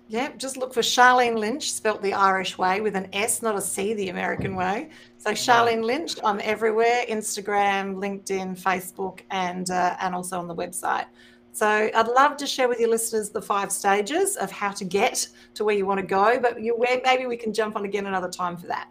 Yeah, 0.07 0.31
just 0.37 0.57
look 0.57 0.73
for 0.73 0.81
Sharlene 0.81 1.37
Lynch, 1.37 1.71
spelt 1.73 2.01
the 2.01 2.13
Irish 2.13 2.57
way 2.57 2.81
with 2.81 2.95
an 2.95 3.07
S, 3.13 3.41
not 3.41 3.55
a 3.55 3.61
C, 3.61 3.93
the 3.93 4.09
American 4.09 4.55
way. 4.55 4.89
So 5.17 5.31
Sharlene 5.31 5.83
Lynch, 5.83 6.15
I'm 6.23 6.39
everywhere: 6.43 7.05
Instagram, 7.09 7.95
LinkedIn, 7.95 8.61
Facebook, 8.61 9.21
and 9.31 9.69
uh, 9.69 9.97
and 9.99 10.15
also 10.15 10.39
on 10.39 10.47
the 10.47 10.55
website. 10.55 11.05
So 11.51 11.67
I'd 11.93 12.07
love 12.07 12.37
to 12.37 12.47
share 12.47 12.67
with 12.67 12.79
your 12.79 12.89
listeners 12.89 13.29
the 13.29 13.41
five 13.41 13.71
stages 13.71 14.37
of 14.37 14.49
how 14.49 14.71
to 14.71 14.85
get 14.85 15.27
to 15.53 15.63
where 15.63 15.75
you 15.75 15.85
want 15.85 15.99
to 15.99 16.05
go. 16.05 16.39
But 16.39 16.61
you, 16.61 16.77
maybe 17.03 17.25
we 17.25 17.37
can 17.37 17.53
jump 17.53 17.75
on 17.75 17.85
again 17.85 18.05
another 18.05 18.29
time 18.29 18.57
for 18.57 18.67
that. 18.67 18.87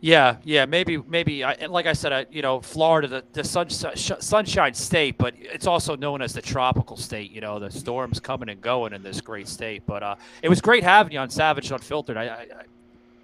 Yeah, 0.00 0.36
yeah, 0.44 0.66
maybe, 0.66 0.98
maybe. 0.98 1.42
I, 1.42 1.52
and 1.52 1.72
like 1.72 1.86
I 1.86 1.94
said, 1.94 2.12
I, 2.12 2.26
you 2.30 2.42
know, 2.42 2.60
Florida, 2.60 3.08
the, 3.08 3.24
the 3.32 3.42
sun, 3.42 3.68
sh- 3.68 4.12
sunshine 4.20 4.74
state, 4.74 5.16
but 5.16 5.34
it's 5.38 5.66
also 5.66 5.96
known 5.96 6.20
as 6.20 6.34
the 6.34 6.42
tropical 6.42 6.96
state. 6.96 7.30
You 7.32 7.40
know, 7.40 7.58
the 7.58 7.70
storms 7.70 8.20
coming 8.20 8.50
and 8.50 8.60
going 8.60 8.92
in 8.92 9.02
this 9.02 9.20
great 9.20 9.48
state. 9.48 9.82
But 9.86 10.02
uh, 10.02 10.16
it 10.42 10.48
was 10.48 10.60
great 10.60 10.84
having 10.84 11.14
you 11.14 11.18
on 11.18 11.30
Savage 11.30 11.70
Unfiltered. 11.70 12.16
I, 12.18 12.24
I, 12.26 12.46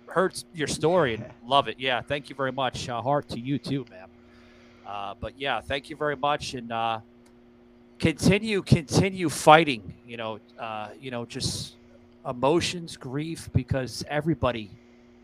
I 0.08 0.12
heard 0.12 0.42
your 0.54 0.66
story 0.66 1.14
and 1.14 1.24
love 1.46 1.68
it. 1.68 1.76
Yeah, 1.78 2.00
thank 2.00 2.30
you 2.30 2.34
very 2.34 2.52
much. 2.52 2.88
Uh, 2.88 3.00
heart 3.02 3.28
to 3.30 3.38
you 3.38 3.58
too, 3.58 3.84
man. 3.90 4.08
Uh, 4.86 5.14
but 5.20 5.38
yeah, 5.38 5.60
thank 5.60 5.90
you 5.90 5.96
very 5.96 6.16
much, 6.16 6.54
and 6.54 6.72
uh, 6.72 7.00
continue, 7.98 8.62
continue 8.62 9.28
fighting. 9.28 9.94
You 10.06 10.16
know, 10.16 10.40
uh, 10.58 10.88
you 11.00 11.10
know, 11.10 11.24
just 11.24 11.74
emotions, 12.28 12.96
grief, 12.96 13.48
because 13.52 14.04
everybody, 14.08 14.70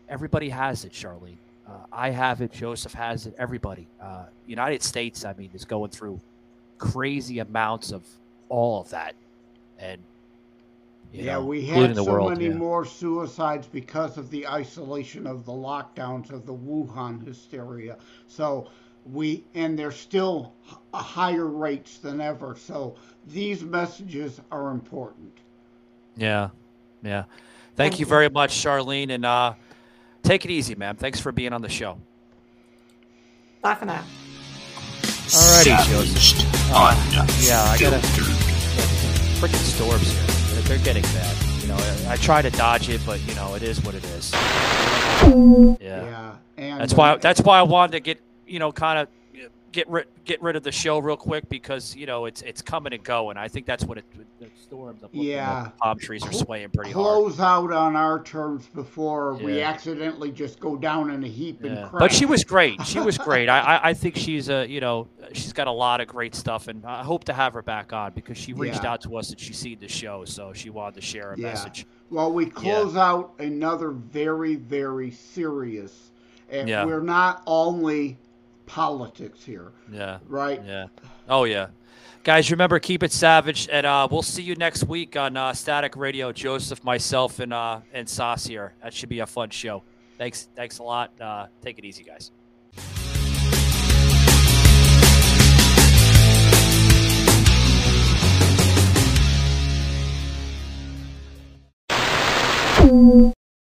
everybody 0.09 0.49
has 0.49 0.85
it, 0.85 0.91
Sharlene. 0.91 1.37
Uh, 1.67 1.71
I 1.91 2.09
have 2.09 2.41
it. 2.41 2.51
Joseph 2.51 2.93
has 2.93 3.27
it. 3.27 3.35
Everybody. 3.37 3.87
Uh, 4.01 4.25
United 4.47 4.81
States, 4.81 5.23
I 5.23 5.33
mean, 5.33 5.51
is 5.53 5.65
going 5.65 5.91
through 5.91 6.19
crazy 6.77 7.39
amounts 7.39 7.91
of 7.91 8.03
all 8.49 8.81
of 8.81 8.89
that, 8.89 9.13
and 9.77 10.01
yeah, 11.11 11.33
know, 11.33 11.45
we 11.45 11.65
had 11.65 11.95
the 11.95 12.03
so 12.03 12.11
world. 12.11 12.31
many 12.31 12.47
yeah. 12.47 12.53
more 12.53 12.85
suicides 12.85 13.67
because 13.67 14.17
of 14.17 14.29
the 14.29 14.47
isolation 14.47 15.27
of 15.27 15.45
the 15.45 15.51
lockdowns 15.51 16.31
of 16.31 16.45
the 16.45 16.53
Wuhan 16.53 17.25
hysteria. 17.25 17.97
So 18.27 18.69
we 19.11 19.43
and 19.55 19.77
there's 19.77 19.95
still 19.95 20.53
higher 20.93 21.47
rates 21.47 21.97
than 21.97 22.21
ever. 22.21 22.55
So 22.55 22.95
these 23.27 23.63
messages 23.63 24.41
are 24.51 24.71
important. 24.71 25.37
Yeah, 26.15 26.49
yeah. 27.03 27.23
Thank, 27.75 27.97
you 27.97 28.05
very 28.05 28.29
much, 28.29 28.51
Sharlene, 28.51 29.09
and 29.11 29.25
uh, 29.25 29.53
take 30.29 30.45
it 30.45 30.51
easy, 30.51 30.75
man. 30.75 30.95
Thanks 30.95 31.19
for 31.19 31.31
being 31.31 31.53
on 31.53 31.63
the 31.63 31.69
show. 31.69 31.97
Bye 33.61 33.73
for 33.73 33.85
now. 33.85 34.03
Alrighty, 35.01 35.89
Joseph. 35.89 36.45
Uh, 36.71 36.95
yeah, 37.41 37.63
I 37.63 37.77
gotta. 37.79 37.97
Freaking 39.39 39.55
storms 39.55 40.11
here. 40.11 40.21
They're, 40.53 40.77
they're 40.77 40.85
getting 40.85 41.03
bad. 41.03 41.35
You 41.61 41.69
know, 41.69 41.77
I, 41.77 42.13
I 42.13 42.15
try 42.17 42.43
to 42.43 42.51
dodge 42.51 42.89
it, 42.89 43.01
but 43.05 43.19
you 43.27 43.33
know, 43.35 43.55
it 43.55 43.63
is 43.63 43.83
what 43.83 43.95
it 43.95 44.03
is. 44.03 44.31
Yeah. 44.33 45.75
Yeah, 45.79 46.35
and 46.57 46.79
That's 46.79 46.93
why. 46.93 47.17
That's 47.17 47.41
why 47.41 47.57
I 47.57 47.63
wanted 47.63 47.93
to 47.93 47.99
get 47.99 48.21
you 48.45 48.59
know 48.59 48.71
kind 48.71 48.99
of 48.99 49.07
get 49.71 49.89
rid 49.89 50.07
get 50.25 50.41
rid 50.41 50.55
of 50.55 50.63
the 50.63 50.71
show 50.71 50.99
real 50.99 51.17
quick 51.17 51.47
because 51.49 51.95
you 51.95 52.05
know 52.05 52.25
it's 52.25 52.41
it's 52.41 52.61
coming 52.61 52.93
and 52.93 53.03
going. 53.03 53.37
I 53.37 53.47
think 53.47 53.65
that's 53.65 53.83
what 53.85 53.97
it. 53.97 54.05
The 54.39 54.47
storms. 54.61 55.03
At, 55.03 55.13
Yeah. 55.13 55.63
the 55.65 55.69
palm 55.81 55.99
trees 55.99 56.25
are 56.25 56.31
swaying 56.33 56.69
pretty 56.69 56.91
hard. 56.91 57.03
close 57.03 57.39
out 57.39 57.71
on 57.71 57.95
our 57.95 58.21
terms 58.23 58.67
before 58.67 59.33
we 59.35 59.61
accidentally 59.61 60.31
just 60.31 60.59
go 60.59 60.75
down 60.77 61.11
in 61.11 61.23
a 61.23 61.27
heap 61.27 61.63
and 61.63 61.89
crash. 61.89 61.99
But 61.99 62.11
she 62.13 62.25
was 62.25 62.43
great. 62.43 62.81
She 62.85 62.99
was 62.99 63.17
great. 63.17 63.49
I, 63.49 63.59
I 63.59 63.89
I 63.89 63.93
think 63.93 64.15
she's 64.15 64.49
a 64.49 64.65
you 64.67 64.79
know 64.81 65.07
she's 65.33 65.53
got 65.53 65.67
a 65.67 65.71
lot 65.71 66.01
of 66.01 66.07
great 66.07 66.35
stuff, 66.35 66.67
and 66.67 66.85
I 66.85 67.03
hope 67.03 67.23
to 67.25 67.33
have 67.33 67.53
her 67.53 67.61
back 67.61 67.93
on 67.93 68.13
because 68.13 68.37
she 68.37 68.53
reached 68.53 68.83
Yeah. 68.83 68.91
out 68.93 69.01
to 69.01 69.17
us 69.17 69.29
and 69.31 69.39
she 69.39 69.53
seen 69.53 69.79
the 69.79 69.87
show, 69.87 70.25
so 70.25 70.53
she 70.53 70.69
wanted 70.69 70.95
to 70.95 71.01
share 71.01 71.33
a 71.33 71.37
Yeah. 71.37 71.47
message. 71.47 71.85
Well, 72.09 72.31
we 72.31 72.47
close 72.47 72.95
out 72.95 73.33
another 73.39 73.91
very, 73.91 74.55
very 74.55 75.11
serious. 75.11 76.11
And 76.49 76.67
Yeah. 76.67 76.83
we're 76.85 77.01
not 77.01 77.43
only 77.45 78.17
politics 78.69 79.43
here. 79.43 79.71
Yeah. 79.91 80.19
Right? 80.27 80.63
Yeah. 80.63 80.87
Oh, 81.27 81.43
yeah. 81.43 81.67
Guys, 82.23 82.51
remember, 82.51 82.79
keep 82.79 83.01
it 83.01 83.11
savage, 83.11 83.67
and 83.71 83.85
uh, 83.85 84.07
we'll 84.09 84.21
see 84.21 84.43
you 84.43 84.53
next 84.55 84.83
week 84.83 85.15
on 85.15 85.35
uh, 85.35 85.53
Static 85.53 85.95
Radio. 85.95 86.31
Joseph, 86.31 86.83
myself, 86.83 87.39
and 87.39 87.53
uh, 87.53 87.79
and 87.93 88.07
Sauce 88.07 88.45
here. 88.45 88.73
That 88.83 88.93
should 88.93 89.09
be 89.09 89.19
a 89.19 89.25
fun 89.25 89.49
show. 89.49 89.83
Thanks, 90.17 90.49
thanks 90.55 90.79
a 90.79 90.83
lot. 90.83 91.11
Uh, 91.19 91.47
take 91.61 91.79
it 91.79 91.85
easy, 91.85 92.03
guys. 92.03 92.31